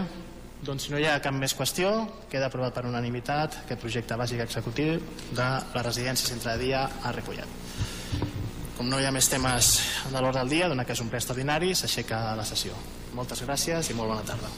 doncs 0.65 0.87
si 0.87 0.93
no 0.93 0.99
hi 0.99 1.05
ha 1.07 1.19
cap 1.23 1.35
més 1.35 1.53
qüestió, 1.55 1.91
queda 2.31 2.49
aprovat 2.49 2.73
per 2.75 2.87
unanimitat 2.87 3.61
aquest 3.65 3.83
projecte 3.83 4.17
bàsic 4.19 4.41
executiu 4.43 4.97
de 5.31 5.49
la 5.75 5.83
residència 5.85 6.31
centre 6.31 6.55
de 6.55 6.69
dia 6.69 6.87
a 7.03 7.13
Recollet. 7.15 7.59
Com 8.79 8.87
no 8.87 8.99
hi 8.99 9.07
ha 9.07 9.11
més 9.11 9.27
temes 9.27 9.75
de 10.07 10.17
l'ordre 10.17 10.41
del 10.41 10.55
dia, 10.55 10.71
donat 10.71 10.87
que 10.87 10.95
és 10.95 11.03
un 11.03 11.11
ple 11.11 11.19
extraordinari, 11.19 11.75
s'aixeca 11.75 12.23
la 12.39 12.47
sessió. 12.47 12.75
Moltes 13.15 13.43
gràcies 13.43 13.91
i 13.91 13.95
molt 13.95 14.15
bona 14.15 14.27
tarda. 14.27 14.51